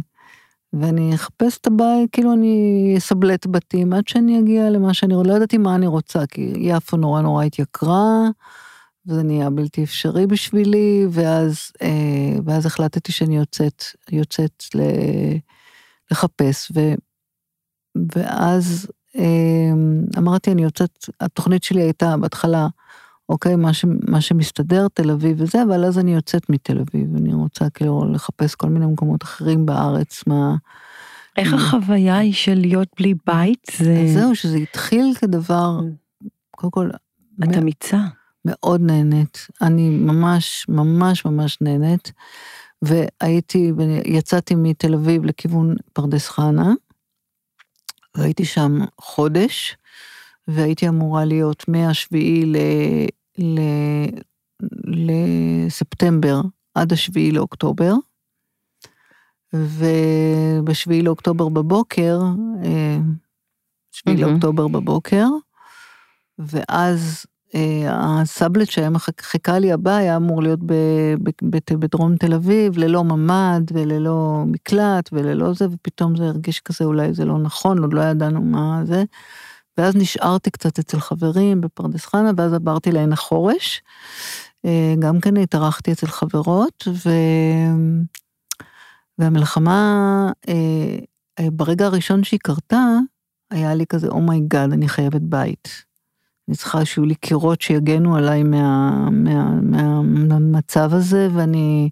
[0.73, 5.57] ואני אחפש את הבית, כאילו אני אסבלט בתים עד שאני אגיע למה שאני, לא ידעתי
[5.57, 8.27] מה אני רוצה, כי יפו נורא נורא התייקרה,
[9.05, 14.81] וזה נהיה בלתי אפשרי בשבילי, ואז, אה, ואז החלטתי שאני יוצאת, יוצאת ל,
[16.11, 16.93] לחפש, ו,
[18.15, 19.71] ואז אה,
[20.17, 22.67] אמרתי, אני יוצאת, התוכנית שלי הייתה בהתחלה,
[23.29, 27.33] אוקיי, מה, ש, מה שמסתדר, תל אביב וזה, אבל אז אני יוצאת מתל אביב, אני
[27.33, 30.55] רוצה כאילו לחפש כל מיני מקומות אחרים בארץ, מה...
[31.38, 31.57] איך מה...
[31.57, 33.71] החוויה היא של להיות בלי בית?
[33.77, 34.03] זה...
[34.13, 35.79] זהו, שזה התחיל כדבר,
[36.51, 36.89] קודם כל...
[37.43, 37.99] את אמיצה.
[38.45, 39.47] מאוד נהנית.
[39.62, 42.12] אני ממש, ממש ממש נהנית.
[42.81, 43.71] והייתי,
[44.05, 46.73] יצאתי מתל אביב לכיוון פרדס חנה,
[48.17, 49.77] והייתי שם חודש,
[50.47, 52.58] והייתי אמורה להיות מהשביעי ל...
[54.88, 56.41] לספטמבר
[56.75, 57.93] עד השביעי לאוקטובר,
[59.53, 62.19] ובשביעי לאוקטובר בבוקר,
[62.65, 62.97] אה,
[63.91, 64.27] שביעי mm-hmm.
[64.27, 65.25] לאוקטובר בבוקר,
[66.39, 67.25] ואז
[67.89, 68.89] הסאבלט שהיה
[69.21, 70.60] חיכה לי הבא היה אמור להיות
[71.79, 77.25] בדרום תל אביב, ללא ממ"ד וללא מקלט וללא זה, ופתאום זה הרגיש כזה, אולי זה
[77.25, 79.03] לא נכון, עוד לא ידענו מה זה.
[79.77, 83.81] ואז נשארתי קצת אצל חברים בפרדס חנה, ואז עברתי לעין החורש.
[84.65, 87.09] אה, גם כן התארחתי אצל חברות, ו...
[89.17, 92.97] והמלחמה, אה, ברגע הראשון שהיא קרתה,
[93.51, 95.86] היה לי כזה, oh my god, אני חייבת בית.
[96.48, 101.89] אני צריכה שיהיו לי קירות שיגנו עליי מה, מה, מה, מהמצב הזה, ואני,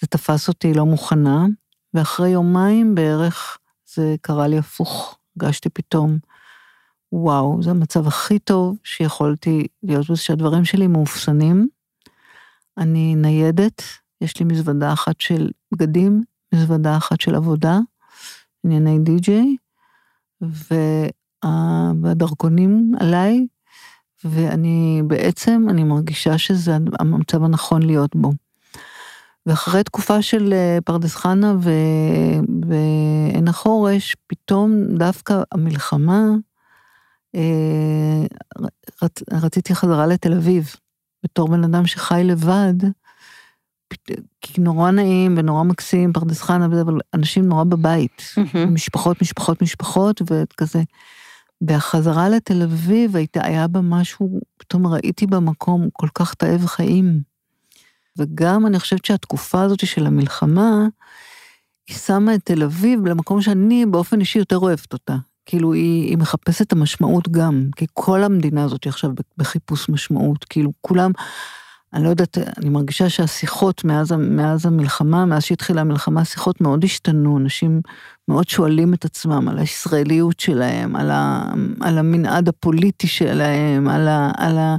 [0.00, 1.46] זה תפס אותי לא מוכנה,
[1.94, 3.58] ואחרי יומיים בערך
[3.94, 6.18] זה קרה לי הפוך, הרגשתי פתאום,
[7.12, 11.68] וואו, זה המצב הכי טוב שיכולתי להיות בזה, שהדברים שלי מאופסנים.
[12.78, 13.82] אני ניידת,
[14.20, 16.22] יש לי מזוודה אחת של בגדים,
[16.54, 17.78] מזוודה אחת של עבודה,
[18.64, 19.56] ענייני די-ג'יי,
[22.02, 23.46] והדרכונים עליי,
[24.24, 28.32] ואני בעצם, אני מרגישה שזה המצב הנכון להיות בו.
[29.46, 31.54] ואחרי תקופה של אה, פרדס חנה
[32.68, 36.22] ועין החורש, פתאום דווקא המלחמה,
[37.34, 38.26] אה,
[39.02, 40.74] רצ, רציתי חזרה לתל אביב,
[41.24, 42.74] בתור בן אדם שחי לבד,
[44.40, 48.58] כי נורא נעים ונורא מקסים, פרדס חנה אבל אנשים נורא בבית, mm-hmm.
[48.70, 50.82] משפחות, משפחות, משפחות, וכזה.
[51.60, 57.20] והחזרה לתל אביב הייתה, היה בה משהו, פתאום ראיתי במקום כל כך תאב חיים.
[58.18, 60.86] וגם אני חושבת שהתקופה הזאת של המלחמה,
[61.88, 65.16] היא שמה את תל אביב למקום שאני באופן אישי יותר אוהבת אותה.
[65.46, 70.72] כאילו היא, היא מחפשת את המשמעות גם, כי כל המדינה הזאת עכשיו בחיפוש משמעות, כאילו
[70.80, 71.10] כולם,
[71.96, 77.38] אני לא יודעת, אני מרגישה שהשיחות מאז, מאז המלחמה, מאז שהתחילה המלחמה, השיחות מאוד השתנו,
[77.38, 77.80] אנשים
[78.28, 84.30] מאוד שואלים את עצמם על הישראליות שלהם, על, ה, על המנעד הפוליטי שלהם, על ה...
[84.36, 84.76] על ה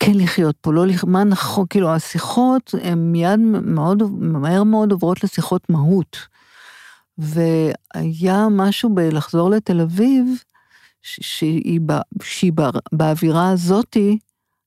[0.00, 5.24] כן לחיות פה, לא לחיות, מה נכון, כאילו השיחות הן מיד מאוד, מהר מאוד עוברות
[5.24, 6.16] לשיחות מהות.
[7.18, 10.26] והיה משהו בלחזור לתל אביב,
[11.02, 11.80] שהיא,
[12.22, 12.52] שהיא
[12.92, 14.18] באווירה הזאתי,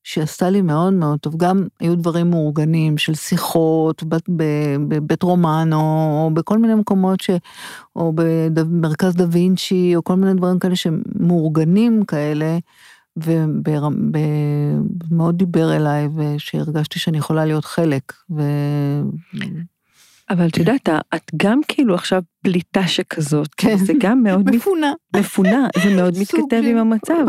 [0.07, 1.37] שעשתה לי מאוד מאוד טוב.
[1.37, 4.03] גם היו דברים מאורגנים של שיחות
[4.87, 7.29] בבית רומן, או בכל מיני מקומות, ש,
[7.95, 8.13] או
[8.53, 12.57] במרכז דה וינצ'י, או כל מיני דברים כאלה שמאורגנים כאלה,
[13.17, 18.13] ומאוד דיבר אליי, ושהרגשתי שאני יכולה להיות חלק.
[18.35, 18.41] ו...
[20.29, 24.55] אבל את יודעת, את גם כאילו עכשיו פליטה שכזאת, כן, זה גם מאוד...
[24.55, 24.93] מפונה.
[25.15, 27.25] מפונה, זה מאוד מתכתב עם המצב.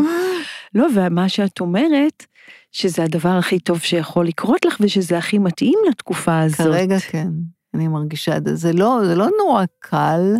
[0.75, 2.25] לא, ומה שאת אומרת,
[2.71, 6.57] שזה הדבר הכי טוב שיכול לקרות לך, ושזה הכי מתאים לתקופה הזאת.
[6.57, 7.27] כרגע כן,
[7.73, 8.55] אני מרגישה את זה.
[8.55, 10.35] זה לא, זה לא נורא קל,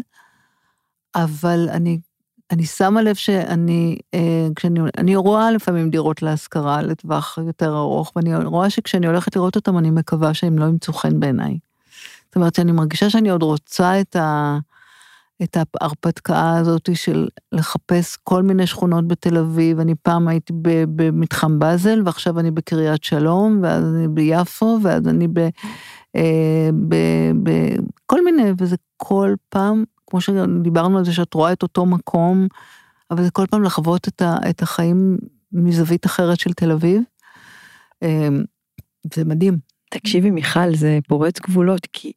[1.15, 1.99] אבל אני
[2.51, 8.36] אני שמה לב שאני, אה, כשאני אני רואה לפעמים דירות להשכרה לטווח יותר ארוך, ואני
[8.36, 11.59] רואה שכשאני הולכת לראות אותם, אני מקווה שהם לא ימצאו חן בעיניי.
[12.25, 14.57] זאת אומרת שאני מרגישה שאני עוד רוצה את, ה,
[15.43, 19.79] את ההרפתקה הזאת של לחפש כל מיני שכונות בתל אביב.
[19.79, 20.53] אני פעם הייתי
[20.95, 25.39] במתחם באזל, ועכשיו אני בקריית שלום, ואז אני ביפו, ואז אני ב...
[26.15, 26.95] אה, ב,
[27.43, 27.49] ב
[28.05, 32.47] כל מיני, וזה כל פעם כמו שדיברנו על זה, שאת רואה את אותו מקום,
[33.11, 35.17] אבל זה כל פעם לחוות את, ה, את החיים
[35.51, 37.01] מזווית אחרת של תל אביב.
[38.01, 38.43] אמ,
[39.13, 39.57] זה מדהים.
[39.91, 42.11] תקשיבי, מיכל, זה פורץ גבולות, כי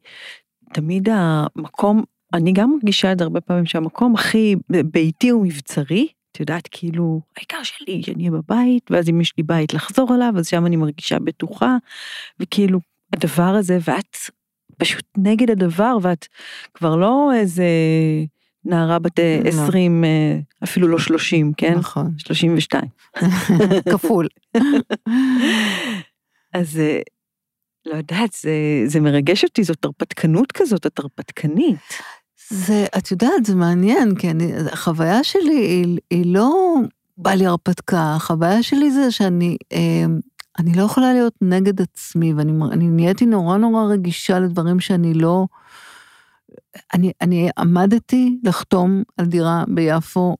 [0.73, 2.03] תמיד המקום,
[2.33, 7.63] אני גם מרגישה את זה הרבה פעמים שהמקום הכי ביתי ומבצרי, את יודעת, כאילו, העיקר
[7.63, 11.19] שלי, שאני אהיה בבית, ואז אם יש לי בית לחזור אליו, אז שם אני מרגישה
[11.19, 11.77] בטוחה,
[12.39, 12.79] וכאילו,
[13.13, 14.17] הדבר הזה, ואת
[14.77, 16.27] פשוט נגד הדבר, ואת
[16.73, 17.65] כבר לא איזה
[18.65, 20.07] נערה בת 20, לא.
[20.07, 21.73] אה, אפילו לא 30, כן?
[21.73, 22.13] נכון.
[22.17, 22.83] 32.
[23.91, 24.27] כפול.
[26.53, 26.99] אז אה,
[27.85, 28.51] לא יודעת, זה,
[28.85, 31.93] זה מרגש אותי, זאת הרפתקנות כזאת, את הרפתקנית.
[32.49, 36.75] זה, את יודעת, זה מעניין, כי אני, החוויה שלי היא, היא לא
[37.17, 40.05] בא לי הרפתקה, החוויה שלי זה שאני, אה,
[40.59, 45.45] אני לא יכולה להיות נגד עצמי, ואני נהייתי נורא נורא רגישה לדברים שאני לא...
[46.93, 50.35] אני, אני עמדתי לחתום על דירה ביפו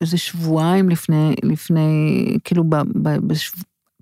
[0.00, 3.52] איזה שבועיים לפני, לפני, כאילו, ב, ב, בשב...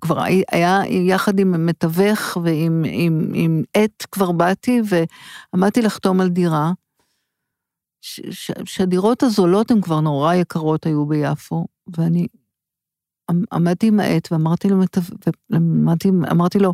[0.01, 6.71] כבר היה יחד עם מתווך ועם עם, עם עט כבר באתי ועמדתי לחתום על דירה.
[8.01, 11.65] ש, ש, שהדירות הזולות הן כבר נורא יקרות היו ביפו,
[11.97, 12.27] ואני
[13.51, 14.77] עמדתי עם העט ואמרתי לו,
[15.49, 16.73] ואמרתי, אמרתי לו,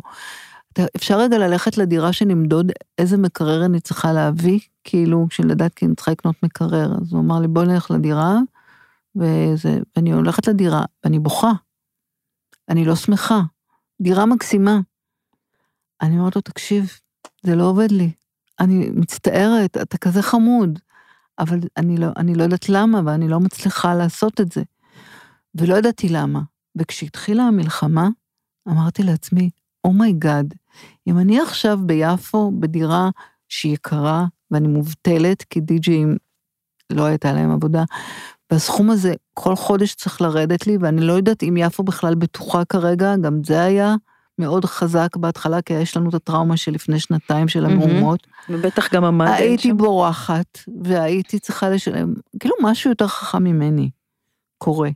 [0.96, 5.94] אפשר רגע ללכת לדירה שנמדוד איזה מקרר אני צריכה להביא, כאילו, בשביל לדעת כי אני
[5.94, 6.92] צריכה לקנות מקרר.
[7.02, 8.38] אז הוא אמר לי, בוא נלך לדירה,
[9.16, 11.52] וזה, ואני הולכת לדירה, ואני בוכה.
[12.68, 13.40] אני לא שמחה.
[14.02, 14.80] דירה מקסימה.
[16.02, 16.92] אני אומרת לו, תקשיב,
[17.42, 18.10] זה לא עובד לי.
[18.60, 20.78] אני מצטערת, אתה כזה חמוד,
[21.38, 24.62] אבל אני לא, אני לא יודעת למה, ואני לא מצליחה לעשות את זה.
[25.54, 26.40] ולא ידעתי למה.
[26.76, 28.08] וכשהתחילה המלחמה,
[28.68, 29.50] אמרתי לעצמי,
[29.84, 30.56] oh my god,
[31.06, 33.10] אם אני עכשיו ביפו, בדירה
[33.48, 36.16] שהיא יקרה, ואני מובטלת, כי די-ג'ים
[36.92, 37.84] לא הייתה להם עבודה,
[38.50, 43.16] והסכום הזה כל חודש צריך לרדת לי, ואני לא יודעת אם יפו בכלל בטוחה כרגע,
[43.16, 43.94] גם זה היה
[44.38, 48.26] מאוד חזק בהתחלה, כי יש לנו את הטראומה של לפני שנתיים של המהומות.
[48.48, 49.42] ובטח גם עמדת שם.
[49.42, 53.90] הייתי בורחת, והייתי צריכה לשלם, כאילו משהו יותר חכם ממני
[54.58, 54.90] קורה.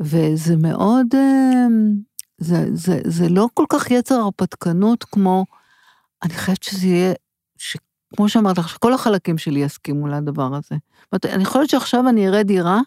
[0.00, 1.94] וזה מאוד, אמ,
[2.38, 5.44] זה, זה, זה לא כל כך יצר הרפתקנות כמו,
[6.22, 7.12] אני חושבת שזה יהיה,
[7.58, 7.76] ש,
[8.16, 10.76] כמו שאמרת, כל החלקים שלי יסכימו לדבר הזה.
[11.12, 12.80] זאת אני חושבת שעכשיו אני אראה דירה,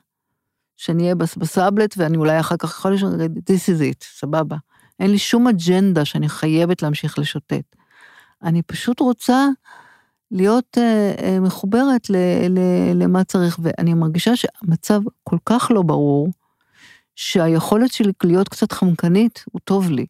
[0.77, 3.13] שאני אהיה בסאבלט, ואני אולי אחר כך יכול להיות,
[3.49, 4.55] this is it, סבבה.
[4.99, 7.75] אין לי שום אג'נדה שאני חייבת להמשיך לשוטט.
[8.43, 9.47] אני פשוט רוצה
[10.31, 12.15] להיות אה, אה, מחוברת ל,
[12.49, 12.59] ל,
[12.93, 16.29] למה צריך, ואני מרגישה שהמצב כל כך לא ברור,
[17.15, 20.05] שהיכולת שלי להיות קצת חמקנית הוא טוב לי.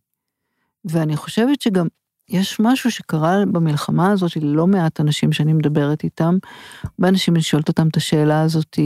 [0.85, 1.87] ואני חושבת שגם
[2.29, 6.37] יש משהו שקרה במלחמה הזאת ללא מעט אנשים שאני מדברת איתם,
[6.83, 8.79] הרבה אנשים שואלת אותם את השאלה הזאת,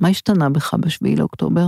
[0.00, 1.66] מה השתנה בך בשביעי לאוקטובר?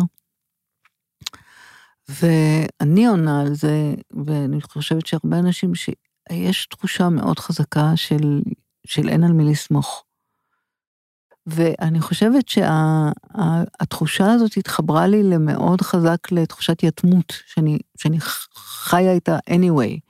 [2.20, 3.94] ואני עונה על זה,
[4.26, 8.42] ואני חושבת שהרבה אנשים, שיש תחושה מאוד חזקה של,
[8.86, 10.04] של אין על מי לסמוך.
[11.46, 18.20] ואני חושבת שהתחושה שה, הזאת התחברה לי למאוד חזק לתחושת יתמות, שאני, שאני
[18.54, 20.00] חיה איתה anyway.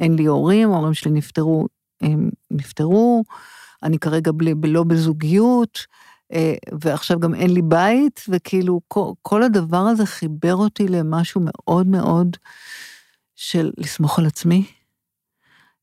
[0.00, 1.66] אין לי הורים, ההורים שלי נפטרו,
[2.00, 3.24] הם נפטרו,
[3.82, 5.78] אני כרגע בלי, לא בזוגיות,
[6.80, 12.36] ועכשיו גם אין לי בית, וכאילו כל, כל הדבר הזה חיבר אותי למשהו מאוד מאוד
[13.36, 14.64] של לסמוך על עצמי.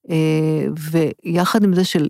[0.10, 0.66] אה,
[1.26, 2.08] ויחד עם זה של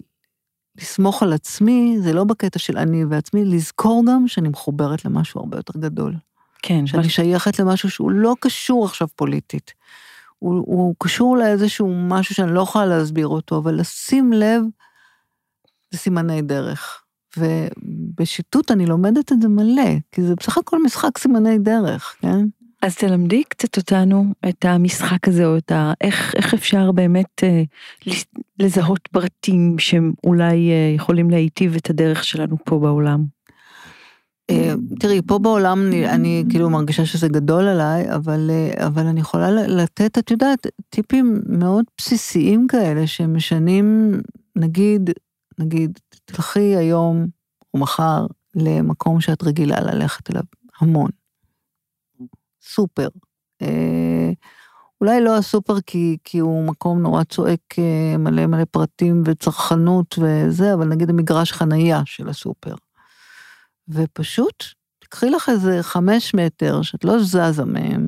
[0.75, 5.57] לסמוך על עצמי, זה לא בקטע של אני ועצמי, לזכור גם שאני מחוברת למשהו הרבה
[5.57, 6.15] יותר גדול.
[6.61, 6.87] כן.
[6.87, 9.73] שאני שייכת למשהו שהוא לא קשור עכשיו פוליטית.
[10.39, 14.61] הוא, הוא קשור לאיזשהו משהו שאני לא יכולה להסביר אותו, אבל לשים לב,
[15.91, 17.03] זה סימני דרך.
[18.19, 22.45] ובשיטוט אני לומדת את זה מלא, כי זה בסך הכל משחק סימני דרך, כן?
[22.81, 25.93] אז תלמדי קצת אותנו את המשחק הזה, או את ה...
[26.01, 27.63] איך, איך אפשר באמת אה,
[28.59, 33.25] לזהות פרטים שהם אולי אה, יכולים להיטיב את הדרך שלנו פה בעולם.
[34.49, 39.19] אה, תראי, פה בעולם אני, אני כאילו מרגישה שזה גדול עליי, אבל, אה, אבל אני
[39.19, 44.13] יכולה לתת, את יודעת, טיפים מאוד בסיסיים כאלה שמשנים,
[44.55, 45.09] נגיד,
[45.59, 47.27] נגיד, תלכי היום
[47.73, 50.43] או מחר למקום שאת רגילה ללכת אליו
[50.79, 51.09] המון.
[52.61, 53.07] סופר.
[53.61, 54.31] אה,
[55.01, 60.73] אולי לא הסופר כי, כי הוא מקום נורא צועק אה, מלא מלא פרטים וצרכנות וזה,
[60.73, 62.75] אבל נגיד המגרש חנייה של הסופר.
[63.89, 64.63] ופשוט
[64.99, 68.07] תקחי לך איזה חמש מטר שאת לא זזה מהם,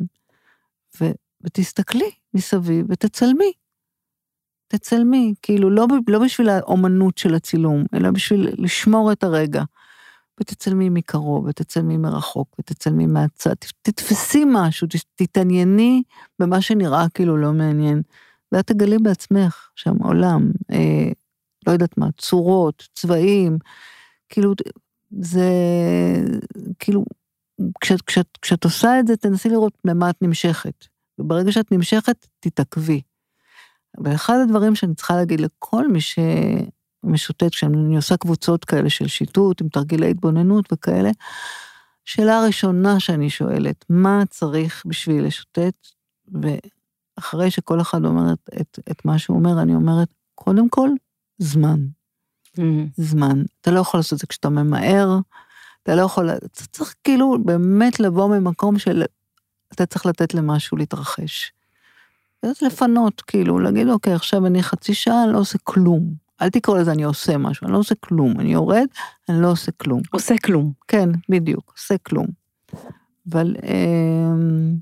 [1.02, 1.06] ו,
[1.42, 3.52] ותסתכלי מסביב ותצלמי.
[4.70, 9.64] תצלמי, כאילו לא, לא בשביל האומנות של הצילום, אלא בשביל לשמור את הרגע.
[10.40, 16.04] ותצלמי מקרוב, ותצלמי מרחוק, ותצלמי מהצד, תתפסי משהו, תתענייני
[16.40, 18.02] במה שנראה כאילו לא מעניין,
[18.52, 21.12] ואת תגלי בעצמך שם עולם, אה,
[21.68, 23.58] לא יודעת מה, צורות, צבעים,
[24.30, 24.54] כאילו,
[25.20, 25.50] זה,
[26.80, 27.06] כאילו,
[27.82, 30.86] כשאת, כשאת, כשאת עושה את זה, תנסי לראות למה את נמשכת,
[31.20, 33.02] וברגע שאת נמשכת, תתעכבי.
[34.04, 36.20] ואחד הדברים שאני צריכה להגיד לכל מי ש...
[37.04, 41.10] משוטט, כשאני עושה קבוצות כאלה של שיטוט עם תרגילי התבוננות וכאלה,
[42.06, 45.88] שאלה הראשונה שאני שואלת, מה צריך בשביל לשוטט?
[46.28, 50.90] ואחרי שכל אחד אומר את, את, את מה שהוא אומר, אני אומרת, קודם כל,
[51.38, 51.80] זמן.
[52.48, 52.62] Mm-hmm.
[52.98, 53.44] זמן.
[53.62, 55.20] אתה לא יכול לעשות את זה כשאתה ממהר,
[55.84, 59.04] אתה לא יכול, אתה צריך כאילו באמת לבוא ממקום של,
[59.74, 61.52] אתה צריך לתת למשהו להתרחש.
[62.44, 66.14] אז לפנות, כאילו, להגיד, אוקיי, עכשיו אני חצי שעה, אני לא עושה כלום.
[66.42, 68.86] אל תקרא לזה אני עושה משהו, אני לא עושה כלום, אני יורד,
[69.30, 70.02] אני לא עושה כלום.
[70.12, 70.72] עושה כלום.
[70.88, 72.26] כן, בדיוק, עושה כלום.
[73.32, 74.76] אבל, אמ,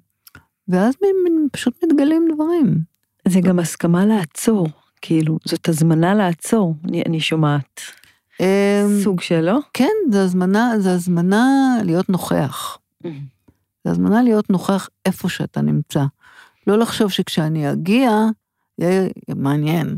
[0.67, 0.93] ואז
[1.51, 2.79] פשוט מתגלים דברים.
[3.27, 4.67] זה גם הסכמה לעצור,
[5.01, 7.81] כאילו, זאת הזמנה לעצור, אני, אני שומעת.
[8.39, 8.45] אמ,
[9.03, 9.59] סוג שלו?
[9.73, 12.77] כן, זה הזמנה, זה הזמנה להיות נוכח.
[13.03, 13.07] Mm.
[13.85, 16.05] זה הזמנה להיות נוכח איפה שאתה נמצא.
[16.67, 18.11] לא לחשוב שכשאני אגיע,
[18.79, 19.97] יהיה מעניין.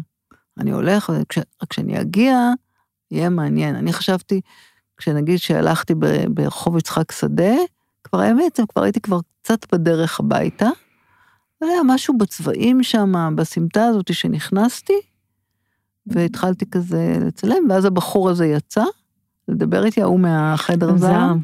[0.57, 2.37] אני הולך, רק כשאני אגיע,
[3.11, 3.75] יהיה מעניין.
[3.75, 4.41] אני חשבתי,
[4.97, 5.93] כשנגיד שהלכתי
[6.29, 7.53] ברחוב יצחק שדה,
[8.03, 10.69] כבר האמת, כבר הייתי כבר קצת בדרך הביתה,
[11.61, 15.01] והיה משהו בצבעים שם, בסמטה הזאת שנכנסתי,
[16.07, 18.83] והתחלתי כזה לצלם, ואז הבחור הזה יצא,
[19.47, 21.39] לדבר איתי, ההוא מהחדר זעם.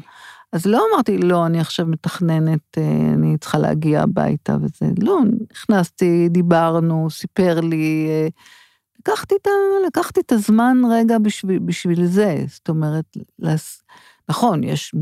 [0.52, 4.92] אז לא אמרתי, לא, אני עכשיו מתכננת, אה, אני צריכה להגיע הביתה וזה.
[4.98, 5.18] לא,
[5.52, 8.28] נכנסתי, דיברנו, סיפר לי, אה,
[8.98, 9.50] לקחתי את, ה,
[9.86, 13.04] לקחתי את הזמן רגע בשביל, בשביל זה, זאת אומרת,
[13.38, 13.82] לס...
[14.28, 14.94] נכון, יש,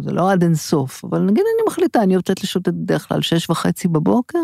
[0.00, 3.88] זה לא עד אינסוף, אבל נגיד אני מחליטה, אני יוצאת לשוטט בדרך כלל שש וחצי
[3.88, 4.38] בבוקר,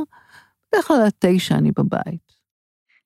[0.69, 2.26] בדרך כלל עד תשע אני בבית.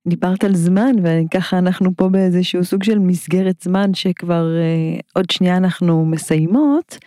[0.08, 5.56] דיברת על זמן, וככה אנחנו פה באיזשהו סוג של מסגרת זמן שכבר אה, עוד שנייה
[5.56, 6.98] אנחנו מסיימות,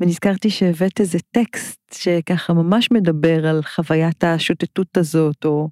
[0.00, 5.68] ונזכרתי שהבאת איזה טקסט שככה ממש מדבר על חוויית השוטטות הזאת, או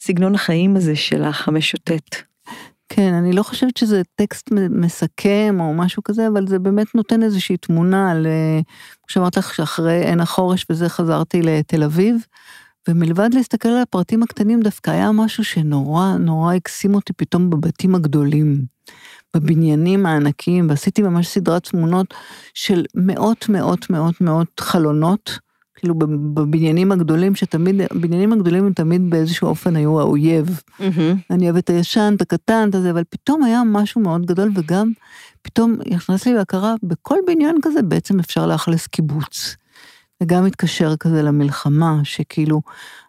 [0.00, 2.16] סגנון החיים הזה שלך, המשוטט.
[2.88, 7.56] כן, אני לא חושבת שזה טקסט מסכם או משהו כזה, אבל זה באמת נותן איזושהי
[7.56, 8.26] תמונה על,
[8.96, 12.16] כמו שאמרת לך, שאחרי עין החורש וזה חזרתי לתל אביב,
[12.88, 18.64] ומלבד להסתכל על הפרטים הקטנים, דווקא היה משהו שנורא נורא הקסים אותי פתאום בבתים הגדולים,
[19.36, 22.14] בבניינים הענקיים, ועשיתי ממש סדרת תמונות
[22.54, 25.38] של מאות מאות מאות מאות חלונות.
[25.74, 25.94] כאילו
[26.34, 30.60] בבניינים הגדולים, שתמיד, הבניינים הגדולים הם תמיד באיזשהו אופן היו האויב.
[30.80, 31.16] Mm-hmm.
[31.30, 34.92] אני אוהב את הישן, את הקטן, את הזה, אבל פתאום היה משהו מאוד גדול, וגם
[35.42, 39.56] פתאום נכנס לי להכרה, בכל בניין כזה בעצם אפשר לאכלס קיבוץ.
[40.22, 42.62] וגם מתקשר כזה למלחמה, שכאילו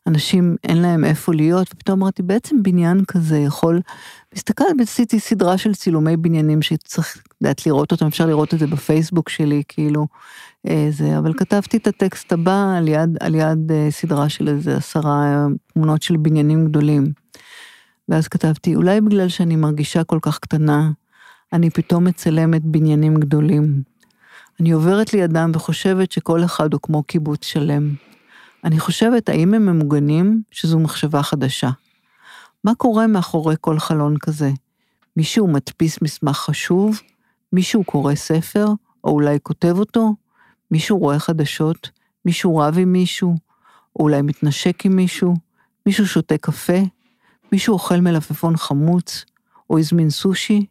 [0.07, 3.81] אנשים אין להם איפה להיות, ופתאום אמרתי, בעצם בניין כזה יכול,
[4.35, 9.29] מסתכלת, עשיתי סדרה של צילומי בניינים שצריך, לדעת, לראות אותם, אפשר לראות את זה בפייסבוק
[9.29, 10.07] שלי, כאילו,
[10.67, 14.77] אה, זה, אבל כתבתי את הטקסט הבא על יד, על יד אה, סדרה של איזה
[14.77, 17.11] עשרה תמונות של בניינים גדולים.
[18.09, 20.91] ואז כתבתי, אולי בגלל שאני מרגישה כל כך קטנה,
[21.53, 23.83] אני פתאום מצלמת בניינים גדולים.
[24.59, 27.93] אני עוברת לידם וחושבת שכל אחד הוא כמו קיבוץ שלם.
[28.63, 31.69] אני חושבת האם הם ממוגנים, שזו מחשבה חדשה.
[32.63, 34.51] מה קורה מאחורי כל חלון כזה?
[35.17, 37.01] מישהו מדפיס מסמך חשוב?
[37.53, 38.65] מישהו קורא ספר?
[39.03, 40.15] או אולי כותב אותו?
[40.71, 41.89] מישהו רואה חדשות?
[42.25, 43.35] מישהו רב עם מישהו?
[43.95, 45.33] או אולי מתנשק עם מישהו?
[45.85, 46.79] מישהו שותה קפה?
[47.51, 49.25] מישהו אוכל מלפפון חמוץ?
[49.69, 50.65] או הזמין סושי?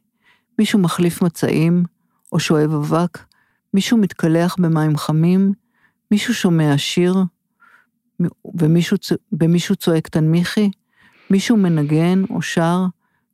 [0.59, 1.85] מישהו מחליף מצעים?
[2.33, 3.28] או שואב אבק?
[3.75, 5.53] מישהו מתקלח במים חמים?
[6.11, 7.17] מישהו שומע שיר?
[8.55, 8.97] ומישהו,
[9.41, 10.71] ומישהו צועק תנמיכי?
[11.31, 12.85] מישהו מנגן או שר?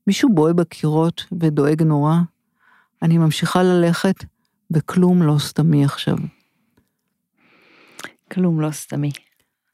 [0.06, 2.16] מישהו בוהה בקירות ודואג נורא?
[3.02, 4.24] אני ממשיכה ללכת,
[4.70, 6.16] וכלום לא סתמי עכשיו.
[8.32, 9.10] כלום לא סתמי.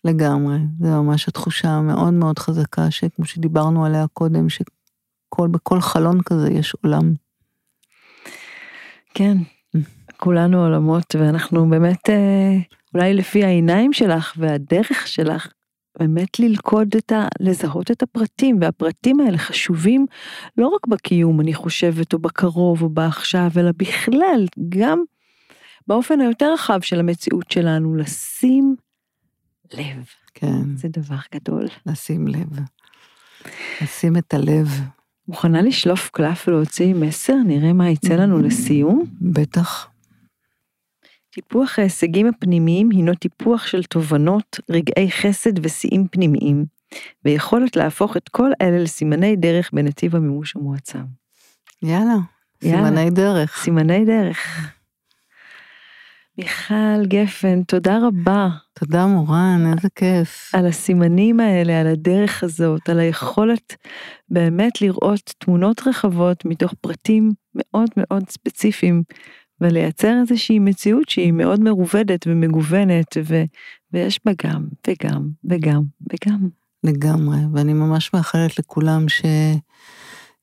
[0.04, 6.74] לגמרי, זו ממש התחושה המאוד מאוד חזקה, שכמו שדיברנו עליה קודם, שבכל חלון כזה יש
[6.82, 7.14] עולם.
[9.14, 9.36] כן,
[10.20, 12.56] כולנו עולמות, ואנחנו באמת, אה,
[12.94, 15.52] אולי לפי העיניים שלך והדרך שלך,
[15.98, 17.28] באמת ללכוד את ה...
[17.40, 20.06] לזהות את הפרטים, והפרטים האלה חשובים
[20.58, 25.02] לא רק בקיום, אני חושבת, או בקרוב, או בעכשיו, אלא בכלל, גם
[25.86, 28.76] באופן היותר רחב של המציאות שלנו, לשים
[29.72, 30.04] לב.
[30.34, 30.76] כן.
[30.76, 31.66] זה דבר גדול.
[31.86, 32.60] לשים לב.
[33.82, 34.68] לשים את הלב.
[35.28, 37.36] מוכנה לשלוף קלף ולהוציא מסר?
[37.46, 39.04] נראה מה יצא לנו לסיום?
[39.20, 39.89] בטח.
[41.30, 46.64] טיפוח ההישגים הפנימיים הינו טיפוח של תובנות, רגעי חסד ושיאים פנימיים,
[47.24, 50.98] ויכולת להפוך את כל אלה לסימני דרך בנתיב המימוש המועצם.
[51.82, 52.14] יאללה,
[52.62, 52.84] יאללה.
[52.86, 53.62] סימני דרך.
[53.62, 54.70] סימני דרך.
[56.38, 58.48] מיכל גפן, תודה רבה.
[58.72, 60.50] תודה מורן, איזה כיף.
[60.54, 63.76] על הסימנים האלה, על הדרך הזאת, על היכולת
[64.28, 69.02] באמת לראות תמונות רחבות מתוך פרטים מאוד מאוד ספציפיים
[69.60, 73.42] ולייצר איזושהי מציאות שהיא מאוד מרובדת ומגוונת, ו,
[73.92, 75.82] ויש בה גם, וגם, וגם,
[76.12, 76.48] וגם.
[76.84, 79.06] לגמרי, ואני ממש מאחלת לכולם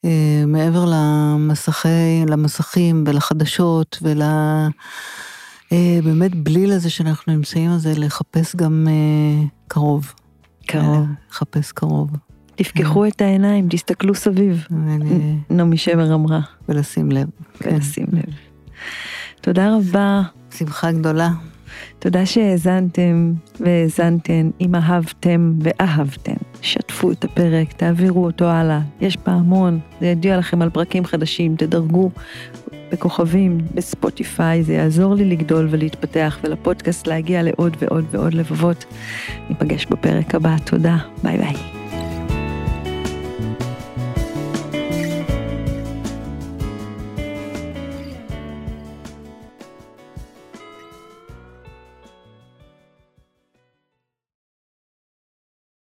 [0.04, 4.22] שמעבר אה, למסכי, למסכים ולחדשות ול...
[5.72, 10.14] אה, באמת בליל הזה שאנחנו נמצאים על זה, לחפש גם אה, קרוב.
[10.68, 11.08] קרוב.
[11.32, 12.10] לחפש קרוב.
[12.56, 14.68] תפקחו את העיניים, תסתכלו סביב.
[15.50, 16.40] נעמי שמר אמרה.
[16.70, 17.28] ולשים לב.
[17.62, 18.47] ולשים לב.
[19.42, 20.22] תודה רבה.
[20.58, 21.30] שמחה גדולה.
[22.00, 30.06] תודה שהאזנתם והאזנתן, אם אהבתם ואהבתם, שתפו את הפרק, תעבירו אותו הלאה, יש פעמון, זה
[30.06, 32.10] ידיע לכם על פרקים חדשים, תדרגו
[32.92, 38.86] בכוכבים, בספוטיפיי, זה יעזור לי לגדול ולהתפתח ולפודקאסט להגיע לעוד ועוד ועוד לבבות.
[39.50, 41.77] ניפגש בפרק הבא, תודה, ביי ביי.